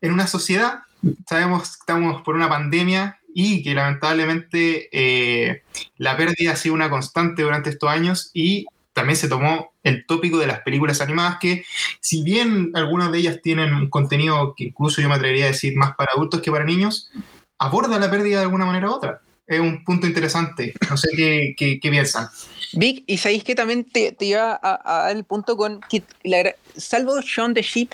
en 0.00 0.12
una 0.12 0.26
sociedad, 0.26 0.80
sabemos 1.28 1.62
que 1.62 1.80
estamos 1.80 2.22
por 2.22 2.34
una 2.34 2.48
pandemia 2.48 3.18
y 3.34 3.62
que 3.62 3.74
lamentablemente 3.74 4.88
eh, 4.92 5.62
la 5.96 6.16
pérdida 6.16 6.52
ha 6.52 6.56
sido 6.56 6.74
una 6.74 6.88
constante 6.88 7.42
durante 7.42 7.70
estos 7.70 7.90
años 7.90 8.30
y 8.32 8.66
también 8.92 9.16
se 9.16 9.28
tomó 9.28 9.74
el 9.82 10.06
tópico 10.06 10.38
de 10.38 10.46
las 10.46 10.60
películas 10.60 11.00
animadas 11.00 11.38
que, 11.40 11.64
si 12.00 12.22
bien 12.22 12.70
algunas 12.74 13.10
de 13.10 13.18
ellas 13.18 13.40
tienen 13.42 13.74
un 13.74 13.90
contenido 13.90 14.54
que 14.56 14.64
incluso 14.64 15.02
yo 15.02 15.08
me 15.08 15.16
atrevería 15.16 15.46
a 15.46 15.48
decir 15.48 15.76
más 15.76 15.96
para 15.96 16.12
adultos 16.12 16.40
que 16.40 16.52
para 16.52 16.64
niños, 16.64 17.10
aborda 17.58 17.98
la 17.98 18.10
pérdida 18.10 18.38
de 18.38 18.44
alguna 18.44 18.66
manera 18.66 18.88
u 18.88 18.92
otra. 18.92 19.20
Es 19.46 19.60
un 19.60 19.84
punto 19.84 20.06
interesante. 20.06 20.74
No 20.88 20.96
sé 20.96 21.08
qué, 21.14 21.54
qué, 21.56 21.80
qué 21.80 21.90
piensan. 21.90 22.28
Vic, 22.76 23.04
y 23.06 23.18
sabéis 23.18 23.44
que 23.44 23.54
también 23.54 23.84
te, 23.84 24.12
te 24.12 24.26
iba 24.26 24.58
a, 24.62 25.02
dar 25.04 25.16
el 25.16 25.24
punto 25.24 25.56
con 25.56 25.80
que, 25.88 26.02
la 26.22 26.54
salvo 26.76 27.20
Shaun 27.20 27.54
the 27.54 27.62
Sheep, 27.62 27.90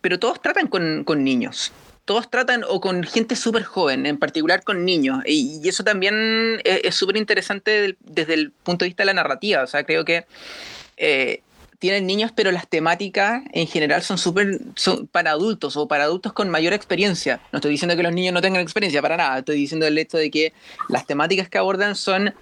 pero 0.00 0.18
todos 0.18 0.40
tratan 0.40 0.68
con, 0.68 1.24
niños. 1.24 1.72
Todos 2.04 2.30
tratan 2.30 2.62
o 2.68 2.80
con 2.80 3.02
gente 3.02 3.34
súper 3.34 3.64
joven, 3.64 4.06
en 4.06 4.16
particular 4.18 4.62
con 4.62 4.84
niños. 4.84 5.22
Y, 5.26 5.60
y 5.62 5.68
eso 5.68 5.82
también 5.82 6.60
es 6.64 6.80
es 6.84 6.94
súper 6.94 7.16
interesante 7.16 7.96
desde 8.00 8.34
el 8.34 8.52
punto 8.52 8.84
de 8.84 8.90
vista 8.90 9.02
de 9.02 9.06
la 9.06 9.14
narrativa. 9.14 9.64
O 9.64 9.66
sea, 9.66 9.84
creo 9.84 10.04
que 10.04 10.24
eh, 10.96 11.42
tienen 11.86 12.04
niños, 12.04 12.32
pero 12.34 12.50
las 12.50 12.66
temáticas 12.66 13.44
en 13.52 13.68
general 13.68 14.02
son 14.02 14.18
súper 14.18 14.58
para 15.12 15.30
adultos 15.30 15.76
o 15.76 15.86
para 15.86 16.02
adultos 16.02 16.32
con 16.32 16.50
mayor 16.50 16.72
experiencia. 16.72 17.38
No 17.52 17.58
estoy 17.58 17.70
diciendo 17.70 17.94
que 17.96 18.02
los 18.02 18.12
niños 18.12 18.34
no 18.34 18.40
tengan 18.40 18.60
experiencia, 18.60 19.00
para 19.00 19.16
nada. 19.16 19.38
Estoy 19.38 19.54
diciendo 19.54 19.86
el 19.86 19.96
hecho 19.96 20.18
de 20.18 20.28
que 20.28 20.52
las 20.88 21.06
temáticas 21.06 21.48
que 21.48 21.58
abordan 21.58 21.94
son, 21.94 22.34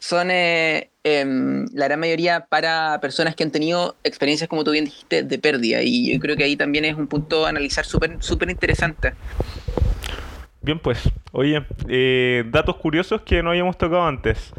son 0.00 0.32
eh, 0.32 0.90
em, 1.04 1.66
la 1.74 1.86
gran 1.86 2.00
mayoría 2.00 2.46
para 2.46 2.98
personas 3.00 3.36
que 3.36 3.44
han 3.44 3.52
tenido 3.52 3.94
experiencias, 4.02 4.48
como 4.48 4.64
tú 4.64 4.72
bien 4.72 4.86
dijiste, 4.86 5.22
de 5.22 5.38
pérdida. 5.38 5.80
Y 5.80 6.12
yo 6.12 6.18
creo 6.18 6.36
que 6.36 6.42
ahí 6.42 6.56
también 6.56 6.84
es 6.84 6.96
un 6.96 7.06
punto 7.06 7.46
a 7.46 7.50
analizar 7.50 7.84
súper 7.84 8.16
súper 8.18 8.50
interesante. 8.50 9.12
Bien, 10.60 10.80
pues, 10.80 10.98
oye, 11.30 11.64
eh, 11.88 12.42
datos 12.48 12.74
curiosos 12.78 13.22
que 13.22 13.44
no 13.44 13.50
habíamos 13.50 13.78
tocado 13.78 14.04
antes. 14.04 14.52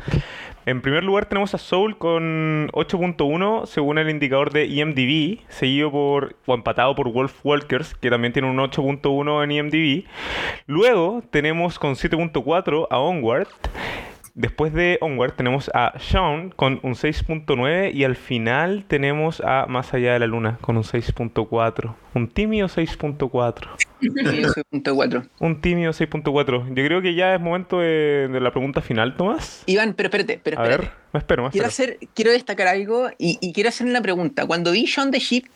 En 0.69 0.82
primer 0.82 1.03
lugar 1.03 1.25
tenemos 1.25 1.55
a 1.55 1.58
Soul 1.58 1.97
con 1.97 2.69
8.1 2.73 3.65
según 3.65 3.97
el 3.97 4.08
indicador 4.08 4.53
de 4.53 4.67
IMDb, 4.67 5.39
seguido 5.49 5.89
por, 5.89 6.36
o 6.45 6.53
empatado 6.53 6.93
por 6.93 7.12
Wolf 7.12 7.43
Walkers, 7.43 7.95
que 7.95 8.12
también 8.12 8.34
tiene 8.34 8.51
un 8.51 8.58
8.1 8.58 9.43
en 9.43 9.51
IMDb. 9.51 10.05
Luego 10.67 11.23
tenemos 11.32 11.79
con 11.79 11.95
7.4 11.95 12.86
a 12.88 12.99
Onward. 12.99 13.47
Después 14.39 14.71
de 14.71 14.97
Onward 15.02 15.34
tenemos 15.34 15.69
a 15.73 15.95
Shaun 15.99 16.52
con 16.52 16.80
un 16.84 16.93
6.9 16.93 17.93
y 17.93 18.06
al 18.06 18.15
final 18.15 18.86
tenemos 18.88 19.41
a 19.41 19.65
Más 19.65 19.93
allá 19.93 20.13
de 20.13 20.19
la 20.19 20.28
luna 20.28 20.58
con 20.62 20.78
un 20.78 20.84
6.4. 20.84 21.93
Un 22.15 22.30
tímido 22.30 22.69
6.4. 22.69 23.67
Un 25.39 25.60
tímido 25.60 25.91
6.4. 25.91 26.67
Yo 26.69 26.73
creo 26.73 27.02
que 27.02 27.15
ya 27.15 27.36
es 27.36 27.41
momento 27.41 27.80
de, 27.80 28.30
de, 28.32 28.39
la 28.39 28.52
pregunta 28.52 28.80
final, 28.80 29.17
Tomás. 29.17 29.63
Iván, 29.65 29.93
pero 29.93 30.08
espérate, 30.08 30.39
pero 30.41 30.56
espérate. 30.56 30.73
A 30.73 30.88
ver, 30.88 30.91
me 31.12 31.17
espero, 31.19 31.43
me 31.43 31.49
quiero, 31.49 31.67
espero. 31.67 31.91
Hacer, 31.91 32.08
quiero 32.13 32.32
destacar 32.32 32.67
algo 32.67 33.10
y, 33.17 33.39
y, 33.41 33.52
quiero 33.52 33.67
hacer 33.67 33.88
una 33.88 34.02
pregunta. 34.02 34.45
Cuando 34.45 34.71
vi 34.71 34.86
Shaun 34.86 35.12
the 35.12 35.19
Sheep, 35.19 35.47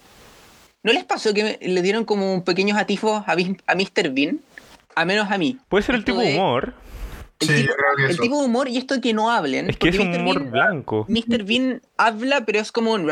¿no 0.83 0.91
les 0.91 1.05
pasó 1.05 1.33
que 1.33 1.57
le 1.61 1.81
dieron 1.81 2.03
como 2.03 2.43
pequeños 2.43 2.77
atifos 2.77 3.23
a, 3.25 3.31
a 3.31 3.75
Mr. 3.75 4.09
Bean? 4.11 4.41
A 4.93 5.05
menos 5.05 5.31
a 5.31 5.37
mí. 5.37 5.57
Puede 5.69 5.83
ser 5.83 5.95
el 5.95 6.03
tipo 6.03 6.19
de 6.19 6.35
humor. 6.35 6.82
El, 7.49 7.55
sí, 7.55 7.61
tipo, 7.61 7.73
el 7.97 8.19
tipo, 8.19 8.39
de 8.39 8.45
humor 8.45 8.67
y 8.67 8.77
esto 8.77 8.95
de 8.95 9.01
que 9.01 9.13
no 9.13 9.31
hablen. 9.31 9.69
Es 9.69 9.77
que 9.77 9.89
es 9.89 9.99
un 9.99 10.09
Mr. 10.09 10.19
humor 10.19 10.39
Bean, 10.39 10.51
blanco. 10.51 11.05
Mr. 11.07 11.43
Bean 11.43 11.81
habla, 11.97 12.45
pero 12.45 12.59
es 12.59 12.71
como 12.71 12.93
un. 12.93 13.09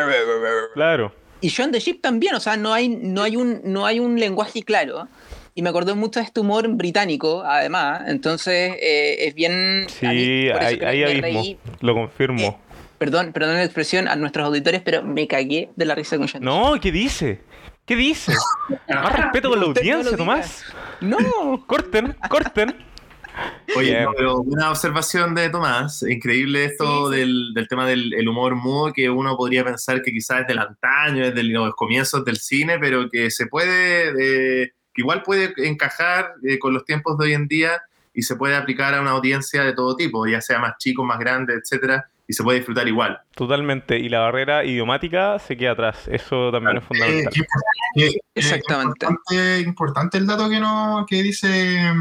Claro. 0.74 1.14
Y 1.42 1.50
Shaun 1.50 1.72
the 1.72 1.80
Sheep 1.80 2.02
también, 2.02 2.36
o 2.36 2.40
sea, 2.40 2.56
no 2.56 2.72
hay, 2.72 2.88
no 2.88 3.24
hay, 3.24 3.36
un, 3.36 3.62
no 3.64 3.86
hay 3.86 4.00
un 4.00 4.20
lenguaje 4.20 4.62
claro. 4.64 5.08
Y 5.56 5.64
me 5.64 5.70
acordé 5.70 5.94
mucho 5.96 6.20
de 6.20 6.26
este 6.26 6.40
humor 6.40 6.68
británico, 6.70 7.44
además. 7.44 8.04
Entonces, 8.08 8.76
eh, 8.80 9.28
es 9.28 9.34
bien. 9.34 9.86
Sí, 9.90 10.06
hay, 10.06 10.50
hay 10.50 11.04
abismo. 11.04 11.22
Reí. 11.22 11.58
Lo 11.82 11.94
confirmo. 11.94 12.42
Eh, 12.42 12.58
perdón, 12.98 13.34
perdón 13.34 13.56
la 13.56 13.64
expresión 13.64 14.08
a 14.08 14.16
nuestros 14.16 14.46
auditores, 14.46 14.82
pero 14.82 15.04
me 15.04 15.28
cagué 15.28 15.70
de 15.76 15.86
la 15.86 15.96
risa 15.96 16.18
con 16.18 16.28
Shaun 16.28 16.44
No, 16.44 16.80
¿qué 16.80 16.92
dice? 16.92 17.42
¿Qué 17.86 17.96
dice? 17.96 18.34
Más 18.88 19.12
respeto 19.12 19.50
con 19.50 19.60
la 19.60 19.66
audiencia, 19.66 20.12
no 20.12 20.18
Tomás. 20.18 20.64
No. 21.02 21.18
Corten, 21.68 22.16
corten. 22.30 22.76
Oye, 23.76 24.02
no, 24.02 24.12
pero 24.16 24.38
una 24.40 24.70
observación 24.70 25.34
de 25.34 25.50
Tomás, 25.50 26.04
increíble 26.04 26.66
esto 26.66 27.10
sí, 27.10 27.14
sí. 27.14 27.20
Del, 27.20 27.54
del, 27.54 27.68
tema 27.68 27.88
del 27.88 28.14
el 28.14 28.28
humor 28.28 28.56
mudo, 28.56 28.92
que 28.92 29.10
uno 29.10 29.38
podría 29.38 29.64
pensar 29.64 30.02
que 30.02 30.12
quizás 30.12 30.42
es 30.42 30.48
del 30.48 30.60
antaño, 30.60 31.24
es 31.24 31.36
de 31.36 31.44
los 31.44 31.74
comienzos 31.76 32.26
del 32.26 32.38
cine, 32.38 32.80
pero 32.80 33.10
que 33.10 33.32
se 33.32 33.48
puede, 33.48 34.10
eh, 34.64 34.74
que 34.94 35.02
igual 35.02 35.24
puede 35.24 35.54
encajar 35.68 36.34
eh, 36.44 36.60
con 36.60 36.74
los 36.74 36.86
tiempos 36.86 37.18
de 37.18 37.26
hoy 37.26 37.34
en 37.34 37.48
día 37.48 37.82
y 38.14 38.24
se 38.24 38.36
puede 38.36 38.56
aplicar 38.56 38.94
a 38.94 39.02
una 39.02 39.12
audiencia 39.12 39.64
de 39.64 39.74
todo 39.74 39.96
tipo, 39.96 40.28
ya 40.28 40.42
sea 40.42 40.60
más 40.60 40.78
chico, 40.78 41.04
más 41.04 41.20
grande, 41.20 41.54
etcétera, 41.54 42.10
y 42.28 42.34
se 42.34 42.44
puede 42.44 42.60
disfrutar 42.60 42.88
igual. 42.88 43.20
Totalmente, 43.36 43.98
y 43.98 44.10
la 44.10 44.20
barrera 44.20 44.64
idiomática 44.66 45.40
se 45.40 45.58
queda 45.58 45.72
atrás, 45.72 46.08
eso 46.08 46.52
también 46.52 46.78
es 46.78 46.84
fundamental. 46.84 47.34
Eh, 47.96 48.08
eh, 48.08 48.20
Exactamente. 48.36 49.06
Importante, 49.06 49.60
importante, 49.62 50.18
el 50.18 50.28
dato 50.28 50.50
que, 50.50 50.60
no, 50.60 51.06
que 51.08 51.24
dice 51.24 51.94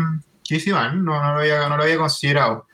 que 0.50 0.54
dice 0.56 0.70
Iván, 0.70 1.04
no, 1.04 1.22
no, 1.22 1.34
lo, 1.34 1.40
había, 1.40 1.68
no 1.68 1.76
lo 1.76 1.82
había 1.82 1.96
considerado. 1.96 2.66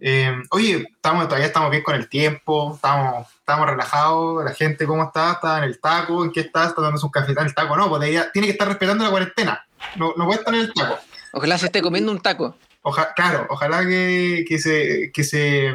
Eh, 0.00 0.32
oye, 0.50 0.86
estamos, 0.94 1.24
todavía 1.24 1.46
estamos 1.46 1.70
bien 1.70 1.82
con 1.82 1.94
el 1.94 2.08
tiempo, 2.08 2.74
estamos, 2.74 3.26
estamos 3.38 3.66
relajados, 3.66 4.44
la 4.44 4.54
gente 4.54 4.86
cómo 4.86 5.04
está, 5.04 5.32
está 5.32 5.58
en 5.58 5.64
el 5.64 5.80
taco, 5.80 6.24
en 6.24 6.30
qué 6.30 6.40
está, 6.40 6.66
está 6.66 6.82
dando 6.82 7.00
un 7.02 7.10
café 7.10 7.32
en 7.32 7.38
el 7.38 7.54
taco, 7.54 7.76
no, 7.76 7.88
porque 7.88 8.08
ella 8.08 8.30
tiene 8.32 8.46
que 8.46 8.52
estar 8.52 8.68
respetando 8.68 9.04
la 9.04 9.10
cuarentena, 9.10 9.66
no, 9.96 10.14
no 10.16 10.26
puede 10.26 10.38
estar 10.38 10.54
en 10.54 10.60
el 10.60 10.72
taco. 10.72 10.98
Ojalá 11.32 11.58
se 11.58 11.66
esté 11.66 11.82
comiendo 11.82 12.12
un 12.12 12.20
taco. 12.20 12.56
Oja, 12.82 13.12
claro, 13.14 13.46
ojalá 13.50 13.86
que, 13.86 14.44
que, 14.48 14.58
se, 14.58 15.10
que, 15.12 15.24
se, 15.24 15.74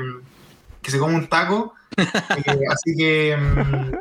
que 0.82 0.92
se 0.92 1.00
coma 1.00 1.16
un 1.16 1.28
taco. 1.28 1.74
eh, 1.98 2.60
así 2.72 2.96
que, 2.96 3.36
um, 3.38 3.92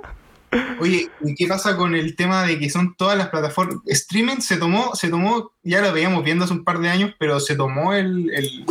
oye, 0.80 1.08
¿y 1.20 1.34
qué 1.34 1.46
pasa 1.46 1.76
con 1.76 1.94
el 1.94 2.16
tema 2.16 2.44
de 2.44 2.58
que 2.58 2.70
son 2.70 2.94
todas 2.96 3.16
las 3.16 3.28
plataformas? 3.28 3.76
Streaming 3.86 4.38
se 4.38 4.56
tomó, 4.56 4.94
se 4.94 5.08
tomó, 5.08 5.52
ya 5.62 5.80
lo 5.80 5.92
veíamos 5.92 6.24
viendo 6.24 6.44
hace 6.44 6.54
un 6.54 6.64
par 6.64 6.78
de 6.78 6.88
años, 6.88 7.14
pero 7.18 7.40
se 7.40 7.56
tomó 7.56 7.94
el, 7.94 8.30
el 8.34 8.64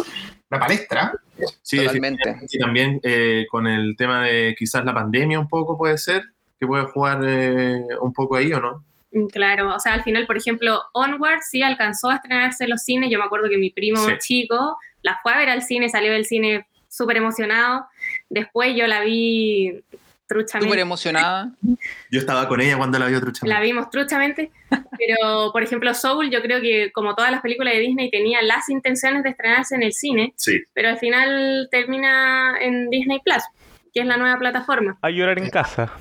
la 0.51 0.59
palestra. 0.59 1.13
Sí, 1.63 1.77
Totalmente. 1.77 2.37
Y 2.49 2.59
también 2.59 2.99
eh, 3.03 3.47
con 3.49 3.65
el 3.65 3.95
tema 3.95 4.25
de 4.25 4.53
quizás 4.57 4.85
la 4.85 4.93
pandemia 4.93 5.39
un 5.39 5.47
poco 5.47 5.77
puede 5.77 5.97
ser, 5.97 6.23
que 6.59 6.67
puede 6.67 6.83
jugar 6.83 7.21
eh, 7.25 7.81
un 8.01 8.13
poco 8.13 8.35
ahí 8.35 8.53
o 8.53 8.59
no. 8.59 8.83
Claro, 9.31 9.75
o 9.75 9.79
sea, 9.79 9.93
al 9.93 10.03
final, 10.03 10.25
por 10.27 10.37
ejemplo, 10.37 10.81
Onward 10.93 11.41
sí 11.41 11.63
alcanzó 11.63 12.09
a 12.09 12.15
estrenarse 12.15 12.65
en 12.65 12.69
los 12.69 12.83
cines. 12.83 13.09
Yo 13.09 13.17
me 13.17 13.25
acuerdo 13.25 13.49
que 13.49 13.57
mi 13.57 13.71
primo 13.71 14.05
sí. 14.05 14.13
chico 14.19 14.77
la 15.01 15.19
fue 15.23 15.33
a 15.33 15.37
ver 15.37 15.49
al 15.49 15.63
cine, 15.63 15.89
salió 15.89 16.11
del 16.13 16.25
cine 16.25 16.67
súper 16.87 17.17
emocionado. 17.17 17.85
Después 18.29 18.75
yo 18.75 18.87
la 18.87 19.01
vi 19.01 19.81
truchamente. 20.31 20.69
Súper 20.69 20.79
emocionada. 20.79 21.51
Yo 22.09 22.19
estaba 22.19 22.47
con 22.47 22.61
ella 22.61 22.77
cuando 22.77 22.97
la 22.97 23.07
vio 23.07 23.19
truchamente. 23.19 23.53
La 23.53 23.61
vimos 23.61 23.89
truchamente. 23.89 24.49
Pero, 24.69 25.51
por 25.51 25.61
ejemplo, 25.61 25.93
Soul, 25.93 26.29
yo 26.31 26.41
creo 26.41 26.61
que 26.61 26.91
como 26.93 27.15
todas 27.15 27.31
las 27.31 27.41
películas 27.41 27.73
de 27.73 27.81
Disney 27.81 28.09
tenía 28.09 28.41
las 28.41 28.69
intenciones 28.69 29.23
de 29.23 29.31
estrenarse 29.31 29.75
en 29.75 29.83
el 29.83 29.91
cine. 29.91 30.33
Sí. 30.37 30.61
Pero 30.73 30.89
al 30.89 30.99
final 30.99 31.67
termina 31.69 32.55
en 32.61 32.89
Disney 32.89 33.19
Plus, 33.19 33.43
que 33.93 33.99
es 33.99 34.05
la 34.05 34.15
nueva 34.15 34.39
plataforma. 34.39 34.97
A 35.01 35.09
llorar 35.09 35.37
en 35.39 35.49
casa. 35.49 35.91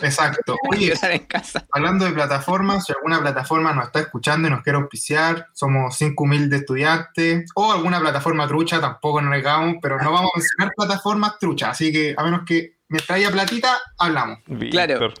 Exacto. 0.00 0.56
Oye, 0.70 0.94
en 1.02 1.26
casa. 1.26 1.66
hablando 1.70 2.04
de 2.04 2.12
plataformas, 2.12 2.86
si 2.86 2.92
alguna 2.92 3.20
plataforma 3.20 3.72
nos 3.72 3.86
está 3.86 4.00
escuchando 4.00 4.48
y 4.48 4.50
nos 4.50 4.62
quiere 4.62 4.78
auspiciar, 4.78 5.48
somos 5.52 5.96
cinco 5.96 6.24
humildes 6.24 6.60
estudiantes, 6.60 7.50
o 7.54 7.72
alguna 7.72 8.00
plataforma 8.00 8.46
trucha, 8.48 8.80
tampoco 8.80 9.20
nos 9.20 9.30
negamos, 9.30 9.76
pero 9.82 9.98
no 9.98 10.10
vamos 10.10 10.30
a 10.34 10.38
mencionar 10.38 10.72
plataformas 10.76 11.38
truchas, 11.38 11.70
así 11.70 11.92
que 11.92 12.14
a 12.16 12.24
menos 12.24 12.42
que 12.46 12.76
mientras 12.92 13.16
haya 13.16 13.30
platita, 13.30 13.78
hablamos. 13.98 14.38
Claro. 14.70 15.12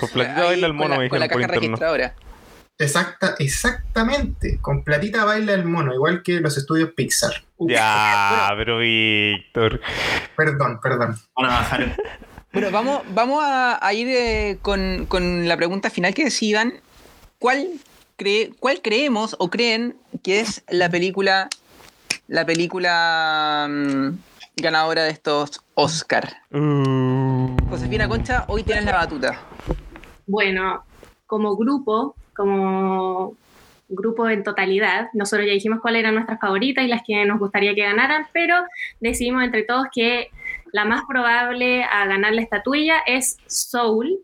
Por 0.00 0.10
platita 0.10 0.40
Ahí, 0.40 0.46
baila 0.48 0.66
el 0.66 0.74
mono, 0.74 0.96
con 0.96 1.00
la, 1.00 1.08
con 1.08 1.20
la 1.20 1.28
caja 1.28 1.60
registradora. 1.60 2.14
Exacta, 2.78 3.36
exactamente. 3.38 4.58
Con 4.60 4.84
platita 4.84 5.24
baila 5.24 5.54
el 5.54 5.64
mono, 5.64 5.94
igual 5.94 6.22
que 6.22 6.40
los 6.40 6.56
estudios 6.58 6.90
Pixar. 6.94 7.44
Uf. 7.56 7.70
Ya, 7.70 8.52
pero 8.56 8.78
Víctor. 8.78 9.80
Perdón, 10.36 10.80
perdón. 10.82 11.16
Van 11.36 11.46
a 11.46 11.48
bajar. 11.48 11.96
Bueno, 12.52 12.70
vamos, 12.70 13.02
vamos 13.10 13.44
a, 13.44 13.84
a 13.84 13.92
ir 13.92 14.08
eh, 14.08 14.58
con, 14.62 15.06
con, 15.06 15.46
la 15.48 15.56
pregunta 15.56 15.90
final 15.90 16.14
que 16.14 16.24
decidan. 16.24 16.74
¿Cuál, 17.38 17.68
cree, 18.16 18.52
¿Cuál 18.58 18.80
creemos 18.82 19.36
o 19.38 19.50
creen 19.50 19.96
que 20.22 20.40
es 20.40 20.62
la 20.68 20.88
película, 20.88 21.48
la 22.28 22.46
película 22.46 23.66
um, 23.68 24.18
ganadora 24.56 25.04
de 25.04 25.10
estos 25.10 25.60
Oscar? 25.74 26.38
Uh. 26.50 27.54
Josefina 27.68 28.08
Concha, 28.08 28.44
hoy 28.48 28.62
tienes 28.62 28.84
la 28.84 28.92
batuta. 28.92 29.40
Bueno, 30.26 30.84
como 31.26 31.56
grupo, 31.56 32.16
como 32.34 33.36
grupo 33.88 34.28
en 34.28 34.42
totalidad, 34.42 35.08
nosotros 35.12 35.46
ya 35.46 35.52
dijimos 35.52 35.80
cuáles 35.80 36.00
eran 36.00 36.14
nuestras 36.14 36.40
favoritas 36.40 36.84
y 36.84 36.88
las 36.88 37.02
que 37.06 37.24
nos 37.26 37.38
gustaría 37.38 37.74
que 37.74 37.82
ganaran, 37.82 38.26
pero 38.32 38.56
decidimos 39.00 39.44
entre 39.44 39.62
todos 39.62 39.86
que 39.94 40.30
la 40.72 40.84
más 40.84 41.02
probable 41.06 41.84
a 41.84 42.06
ganar 42.06 42.32
la 42.32 42.42
estatuilla 42.42 42.96
es 43.06 43.36
Soul. 43.46 44.18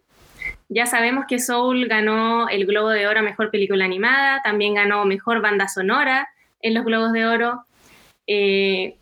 Ya 0.68 0.86
sabemos 0.86 1.26
que 1.28 1.38
Soul 1.38 1.86
ganó 1.86 2.48
el 2.48 2.66
Globo 2.66 2.88
de 2.88 3.06
Oro 3.06 3.20
a 3.20 3.22
Mejor 3.22 3.50
Película 3.50 3.84
Animada, 3.84 4.40
también 4.42 4.74
ganó 4.74 5.04
Mejor 5.04 5.42
Banda 5.42 5.68
Sonora 5.68 6.28
en 6.60 6.74
los 6.74 6.84
Globos 6.84 7.12
de 7.12 7.26
Oro. 7.26 7.64
Eh, 8.26 8.96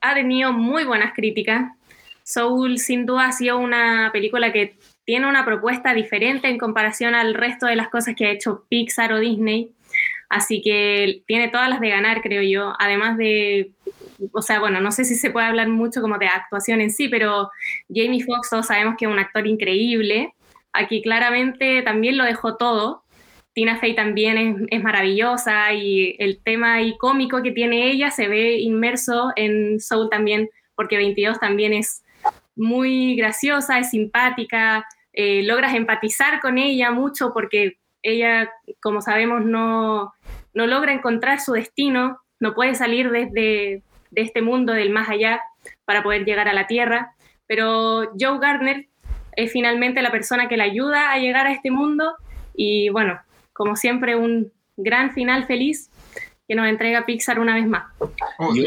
ha 0.00 0.14
tenido 0.14 0.52
muy 0.52 0.84
buenas 0.84 1.12
críticas. 1.14 1.72
Soul 2.24 2.78
sin 2.78 3.06
duda 3.06 3.26
ha 3.28 3.32
sido 3.32 3.58
una 3.58 4.10
película 4.12 4.52
que 4.52 4.76
tiene 5.04 5.28
una 5.28 5.44
propuesta 5.44 5.94
diferente 5.94 6.48
en 6.48 6.58
comparación 6.58 7.14
al 7.14 7.34
resto 7.34 7.66
de 7.66 7.76
las 7.76 7.88
cosas 7.88 8.14
que 8.14 8.26
ha 8.26 8.30
hecho 8.30 8.66
Pixar 8.68 9.12
o 9.12 9.18
Disney. 9.18 9.70
Así 10.28 10.62
que 10.62 11.22
tiene 11.26 11.48
todas 11.48 11.68
las 11.68 11.80
de 11.80 11.90
ganar, 11.90 12.22
creo 12.22 12.42
yo. 12.42 12.74
Además 12.78 13.16
de 13.16 13.72
o 14.32 14.42
sea, 14.42 14.60
bueno, 14.60 14.80
no 14.80 14.92
sé 14.92 15.04
si 15.04 15.14
se 15.14 15.30
puede 15.30 15.46
hablar 15.46 15.68
mucho 15.68 16.00
como 16.00 16.18
de 16.18 16.26
actuación 16.26 16.80
en 16.80 16.90
sí, 16.90 17.08
pero 17.08 17.50
Jamie 17.88 18.22
Foxx 18.22 18.50
todos 18.50 18.66
sabemos 18.66 18.94
que 18.98 19.06
es 19.06 19.10
un 19.10 19.18
actor 19.18 19.46
increíble. 19.46 20.34
Aquí 20.72 21.02
claramente 21.02 21.82
también 21.82 22.16
lo 22.16 22.24
dejó 22.24 22.56
todo. 22.56 23.04
Tina 23.52 23.78
Fey 23.78 23.94
también 23.94 24.68
es, 24.70 24.82
maravillosa 24.82 25.72
y 25.72 26.16
el 26.18 26.40
tema 26.42 26.82
y 26.82 26.96
cómico 26.98 27.42
que 27.42 27.50
tiene 27.50 27.90
ella 27.90 28.10
se 28.10 28.28
ve 28.28 28.58
inmerso 28.58 29.32
en 29.36 29.80
Soul 29.80 30.08
también, 30.08 30.48
porque 30.74 30.96
22 30.96 31.40
también 31.40 31.72
es 31.72 32.02
muy 32.54 33.16
graciosa, 33.16 33.78
es 33.78 33.90
simpática, 33.90 34.86
eh, 35.12 35.42
logras 35.42 35.74
empatizar 35.74 36.40
con 36.40 36.58
ella 36.58 36.90
mucho 36.90 37.32
porque 37.32 37.78
ella, 38.02 38.50
como 38.80 39.00
sabemos, 39.00 39.44
no, 39.44 40.12
no 40.54 40.66
logra 40.66 40.92
encontrar 40.92 41.40
su 41.40 41.52
destino, 41.52 42.18
no 42.38 42.54
puede 42.54 42.74
salir 42.74 43.10
desde 43.10 43.82
de 44.10 44.22
este 44.22 44.42
mundo 44.42 44.72
del 44.72 44.90
más 44.90 45.08
allá 45.08 45.40
para 45.84 46.02
poder 46.02 46.24
llegar 46.24 46.48
a 46.48 46.52
la 46.52 46.66
Tierra, 46.66 47.14
pero 47.46 48.10
Joe 48.18 48.38
Gardner 48.38 48.86
es 49.36 49.52
finalmente 49.52 50.02
la 50.02 50.10
persona 50.10 50.48
que 50.48 50.56
le 50.56 50.64
ayuda 50.64 51.12
a 51.12 51.18
llegar 51.18 51.46
a 51.46 51.52
este 51.52 51.70
mundo 51.70 52.14
y 52.54 52.88
bueno, 52.90 53.20
como 53.60 53.76
siempre 53.76 54.16
un 54.16 54.50
gran 54.78 55.12
final 55.12 55.44
feliz 55.44 55.90
que 56.48 56.54
nos 56.54 56.66
entrega 56.66 57.04
Pixar 57.04 57.38
una 57.38 57.54
vez 57.54 57.66
más. 57.66 57.92
Oh, 58.38 58.56
Y 58.56 58.66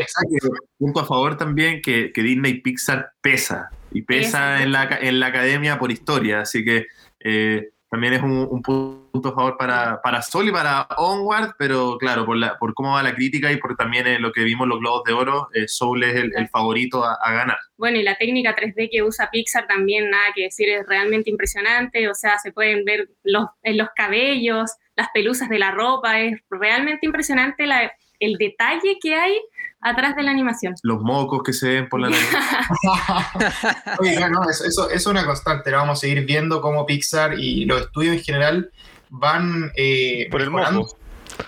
punto 0.78 1.00
a 1.00 1.06
favor 1.06 1.36
también 1.36 1.82
que, 1.82 2.12
que 2.14 2.22
Disney 2.22 2.62
Pixar 2.62 3.14
pesa 3.20 3.72
y 3.92 4.04
pesa 4.04 4.62
en 4.62 4.72
la, 4.72 4.84
en 5.02 5.20
la 5.20 5.26
academia 5.26 5.80
por 5.80 5.92
historia, 5.92 6.42
así 6.42 6.64
que 6.64 6.86
eh, 7.22 7.72
también 7.94 8.14
es 8.14 8.24
un, 8.24 8.48
un 8.50 8.62
punto 8.64 9.30
a 9.30 9.36
favor 9.36 9.56
para, 9.56 10.02
para 10.02 10.24
Sol 10.24 10.48
y 10.48 10.52
para 10.52 10.88
Onward, 10.98 11.52
pero 11.60 11.96
claro, 12.00 12.26
por, 12.26 12.38
la, 12.38 12.58
por 12.58 12.74
cómo 12.74 12.94
va 12.94 13.04
la 13.04 13.14
crítica 13.14 13.52
y 13.52 13.58
por 13.58 13.76
también 13.76 14.08
eh, 14.08 14.18
lo 14.18 14.32
que 14.32 14.42
vimos 14.44 14.68
los 14.68 14.80
Globos 14.80 15.04
de 15.04 15.14
Oro, 15.14 15.48
eh, 15.54 15.68
Soul 15.68 16.04
es 16.04 16.16
el, 16.16 16.32
el 16.36 16.50
favorito 16.50 17.06
a, 17.06 17.14
a 17.22 17.32
ganar. 17.34 17.58
Bueno, 17.78 18.00
y 18.00 18.04
la 18.04 18.18
técnica 18.18 18.56
3D 18.56 18.90
que 18.92 19.04
usa 19.04 19.30
Pixar 19.32 19.68
también, 19.68 20.10
nada 20.10 20.24
que 20.34 20.46
decir, 20.46 20.70
es 20.70 20.88
realmente 20.88 21.30
impresionante. 21.30 22.10
O 22.10 22.16
sea, 22.16 22.40
se 22.40 22.52
pueden 22.52 22.84
ver 22.84 23.10
los, 23.24 23.46
en 23.62 23.78
los 23.78 23.90
cabellos, 23.96 24.72
las 24.96 25.10
pelusas 25.14 25.48
de 25.50 25.60
la 25.60 25.70
ropa. 25.70 26.20
Es 26.20 26.42
realmente 26.50 27.06
impresionante 27.06 27.68
la- 27.68 27.92
el 28.20 28.38
detalle 28.38 28.98
que 29.02 29.14
hay 29.16 29.38
atrás 29.84 30.16
de 30.16 30.24
la 30.24 30.32
animación. 30.32 30.76
Los 30.84 31.02
mocos 31.02 31.42
que 31.44 31.54
se 31.54 31.68
ven 31.70 31.90
por 31.90 32.00
la 32.00 32.10
nariz. 32.10 32.28
Oye, 34.00 34.20
no, 34.20 34.30
no, 34.30 34.50
eso, 34.50 34.64
eso, 34.66 34.86
eso 34.90 34.96
es 34.96 35.06
una 35.06 35.26
constante. 35.26 35.72
lo 35.72 35.78
Vamos 35.78 36.00
a 36.00 36.02
seguir 36.02 36.26
viendo 36.26 36.62
cómo 36.62 36.86
Pixar 36.86 37.38
y 37.40 37.66
los 37.66 37.82
estudios 37.82 38.16
en 38.18 38.24
general 38.24 38.72
van 39.10 39.72
eh, 39.76 40.28
Por 40.32 40.42
el 40.42 40.50
mejorando 40.50 40.82
moco. 40.82 40.98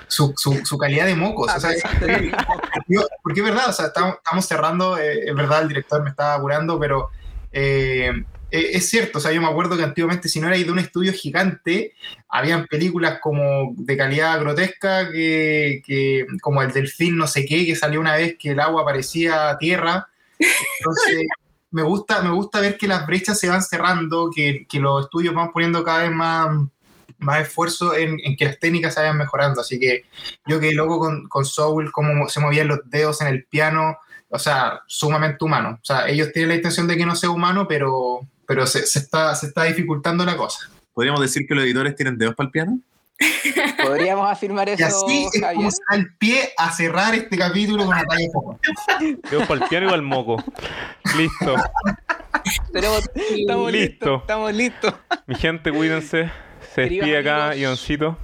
su, 0.08 0.34
su, 0.38 0.66
su 0.66 0.78
calidad 0.78 1.06
de 1.06 1.16
mocos. 1.16 1.50
Ah, 1.52 1.58
o 1.58 1.60
sea, 1.60 1.72
yo- 2.88 3.02
porque 3.24 3.40
es 3.40 3.46
verdad, 3.46 3.70
o 3.70 3.74
sea, 3.74 3.88
estamos, 3.88 4.16
estamos 4.16 4.46
cerrando, 4.46 4.98
eh, 4.98 5.30
es 5.30 5.36
verdad, 5.36 5.62
el 5.64 5.68
director 5.70 6.04
me 6.04 6.10
estaba 6.12 6.36
apurando, 6.36 6.80
pero 6.80 7.10
eh, 7.52 8.12
eh, 8.52 8.72
es 8.74 8.90
cierto, 8.90 9.18
o 9.18 9.22
sea, 9.22 9.32
yo 9.32 9.42
me 9.42 9.48
acuerdo 9.48 9.76
que 9.78 9.84
antiguamente 9.84 10.30
si 10.30 10.40
no 10.40 10.48
erais 10.48 10.66
de 10.66 10.72
un 10.72 10.80
estudio 10.80 11.14
gigante, 11.14 11.94
habían 12.30 12.68
películas 12.68 13.20
como 13.22 13.74
de 13.78 13.98
calidad 13.98 14.40
grotesca, 14.40 15.12
que, 15.12 15.82
que- 15.86 16.26
como 16.42 16.62
el 16.62 16.72
delfín 16.72 17.18
no 17.18 17.28
sé 17.28 17.46
qué, 17.46 17.66
que 17.66 17.76
salió 17.76 18.00
una 18.00 18.16
vez 18.16 18.36
que 18.40 18.52
el 18.52 18.60
agua 18.60 18.86
parecía 18.86 19.58
tierra. 19.60 20.08
Entonces, 20.80 21.26
me 21.72 21.84
gusta, 21.84 22.22
me 22.22 22.30
gusta 22.32 22.62
ver 22.62 22.78
que 22.78 22.88
las 22.88 23.06
brechas 23.08 23.40
se 23.40 23.50
van 23.50 23.64
cerrando, 23.64 24.30
que, 24.34 24.66
que 24.70 24.80
los 24.80 25.06
estudios 25.06 25.34
van 25.36 25.52
poniendo 25.52 25.84
cada 25.84 26.04
vez 26.04 26.12
más, 26.12 26.50
más 27.18 27.42
esfuerzo 27.42 27.96
en, 27.96 28.18
en 28.24 28.36
que 28.38 28.46
las 28.46 28.60
técnicas 28.60 28.94
se 28.94 29.02
vayan 29.02 29.18
mejorando. 29.18 29.62
Así 29.62 29.80
que 29.80 30.06
yo 30.48 30.60
que 30.60 30.72
loco 30.74 31.00
con, 31.00 31.28
con 31.28 31.46
Soul, 31.46 31.92
cómo 31.92 32.30
se 32.30 32.40
movían 32.40 32.68
los 32.68 32.80
dedos 32.90 33.22
en 33.22 33.28
el 33.28 33.46
piano, 33.46 33.98
o 34.30 34.40
sea, 34.40 34.82
sumamente 34.88 35.44
humano. 35.46 35.80
O 35.82 35.86
sea, 35.86 36.08
ellos 36.08 36.32
tienen 36.34 36.50
la 36.50 36.56
intención 36.56 36.88
de 36.88 36.98
que 36.98 37.06
no 37.06 37.16
sea 37.16 37.30
humano, 37.30 37.68
pero, 37.68 38.22
pero 38.48 38.66
se, 38.68 38.86
se 38.86 39.00
está, 39.00 39.34
se 39.36 39.48
está 39.48 39.64
dificultando 39.64 40.26
la 40.26 40.36
cosa. 40.38 40.70
¿Podríamos 40.94 41.22
decir 41.22 41.46
que 41.48 41.56
los 41.56 41.64
editores 41.64 41.96
tienen 41.96 42.18
dedos 42.18 42.36
para 42.36 42.48
el 42.48 42.52
piano? 42.52 42.80
Podríamos 43.84 44.30
afirmar 44.30 44.68
Y 44.68 44.74
eso, 44.74 44.86
así 44.86 45.26
es 45.34 45.42
Javier. 45.42 45.56
como 45.56 45.72
se 45.72 45.78
da 45.90 45.96
el 45.98 46.14
pie 46.16 46.50
a 46.58 46.72
cerrar 46.72 47.16
este 47.16 47.38
capítulo 47.38 47.86
con 47.86 47.96
Natalia 47.96 48.30
Foco. 48.34 48.60
Dedos 49.30 49.48
para 49.48 49.64
el 49.64 49.70
piano 49.70 49.90
y 49.90 49.94
el 49.94 50.02
moco. 50.02 50.44
Listo. 51.18 51.56
Tenemos- 52.74 53.10
estamos 53.16 53.72
Listo. 53.72 53.72
listos. 53.72 54.22
Estamos 54.22 54.54
listos. 54.54 54.94
Mi 55.28 55.36
gente, 55.36 55.72
cuídense. 55.72 56.32
Se 56.74 56.82
despide 56.82 57.18
acá. 57.20 57.56
Ioncito. 57.56 58.18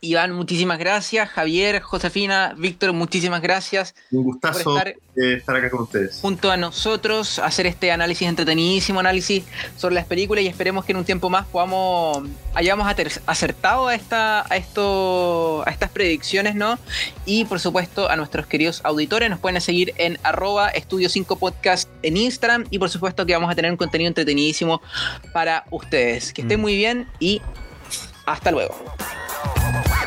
Iván, 0.00 0.32
muchísimas 0.32 0.78
gracias. 0.78 1.28
Javier, 1.28 1.80
Josefina, 1.80 2.54
Víctor, 2.56 2.92
muchísimas 2.92 3.42
gracias 3.42 3.94
Un 4.10 4.22
gustazo 4.24 4.64
por 4.64 4.78
estar 4.88 4.88
eh, 5.16 5.34
estar 5.34 5.56
acá 5.56 5.68
con 5.70 5.82
ustedes. 5.82 6.18
junto 6.22 6.50
a 6.50 6.56
nosotros, 6.56 7.38
hacer 7.40 7.66
este 7.66 7.90
análisis, 7.90 8.28
entretenidísimo 8.28 9.00
análisis 9.00 9.44
sobre 9.76 9.96
las 9.96 10.04
películas 10.04 10.44
y 10.44 10.46
esperemos 10.46 10.84
que 10.84 10.92
en 10.92 10.98
un 10.98 11.04
tiempo 11.04 11.28
más 11.28 11.46
podamos, 11.46 12.22
hayamos 12.54 12.86
acertado 13.26 13.88
a, 13.88 13.94
esta, 13.96 14.44
a, 14.52 14.56
esto, 14.56 15.64
a 15.66 15.70
estas 15.70 15.90
predicciones, 15.90 16.54
¿no? 16.54 16.78
Y 17.26 17.44
por 17.46 17.58
supuesto 17.58 18.08
a 18.08 18.16
nuestros 18.16 18.46
queridos 18.46 18.80
auditores, 18.84 19.28
nos 19.28 19.40
pueden 19.40 19.60
seguir 19.60 19.92
en 19.96 20.18
arroba 20.22 20.68
estudio 20.68 21.08
5 21.08 21.36
podcast 21.36 21.88
en 22.02 22.16
Instagram 22.16 22.64
y 22.70 22.78
por 22.78 22.90
supuesto 22.90 23.26
que 23.26 23.32
vamos 23.32 23.50
a 23.50 23.54
tener 23.54 23.70
un 23.70 23.76
contenido 23.76 24.08
entretenidísimo 24.08 24.80
para 25.32 25.64
ustedes. 25.70 26.32
Que 26.32 26.42
estén 26.42 26.58
Mm. 26.58 26.62
muy 26.62 26.76
bien 26.76 27.08
y 27.18 27.40
hasta 28.26 28.50
luego. 28.50 28.74
Wow. 29.44 29.97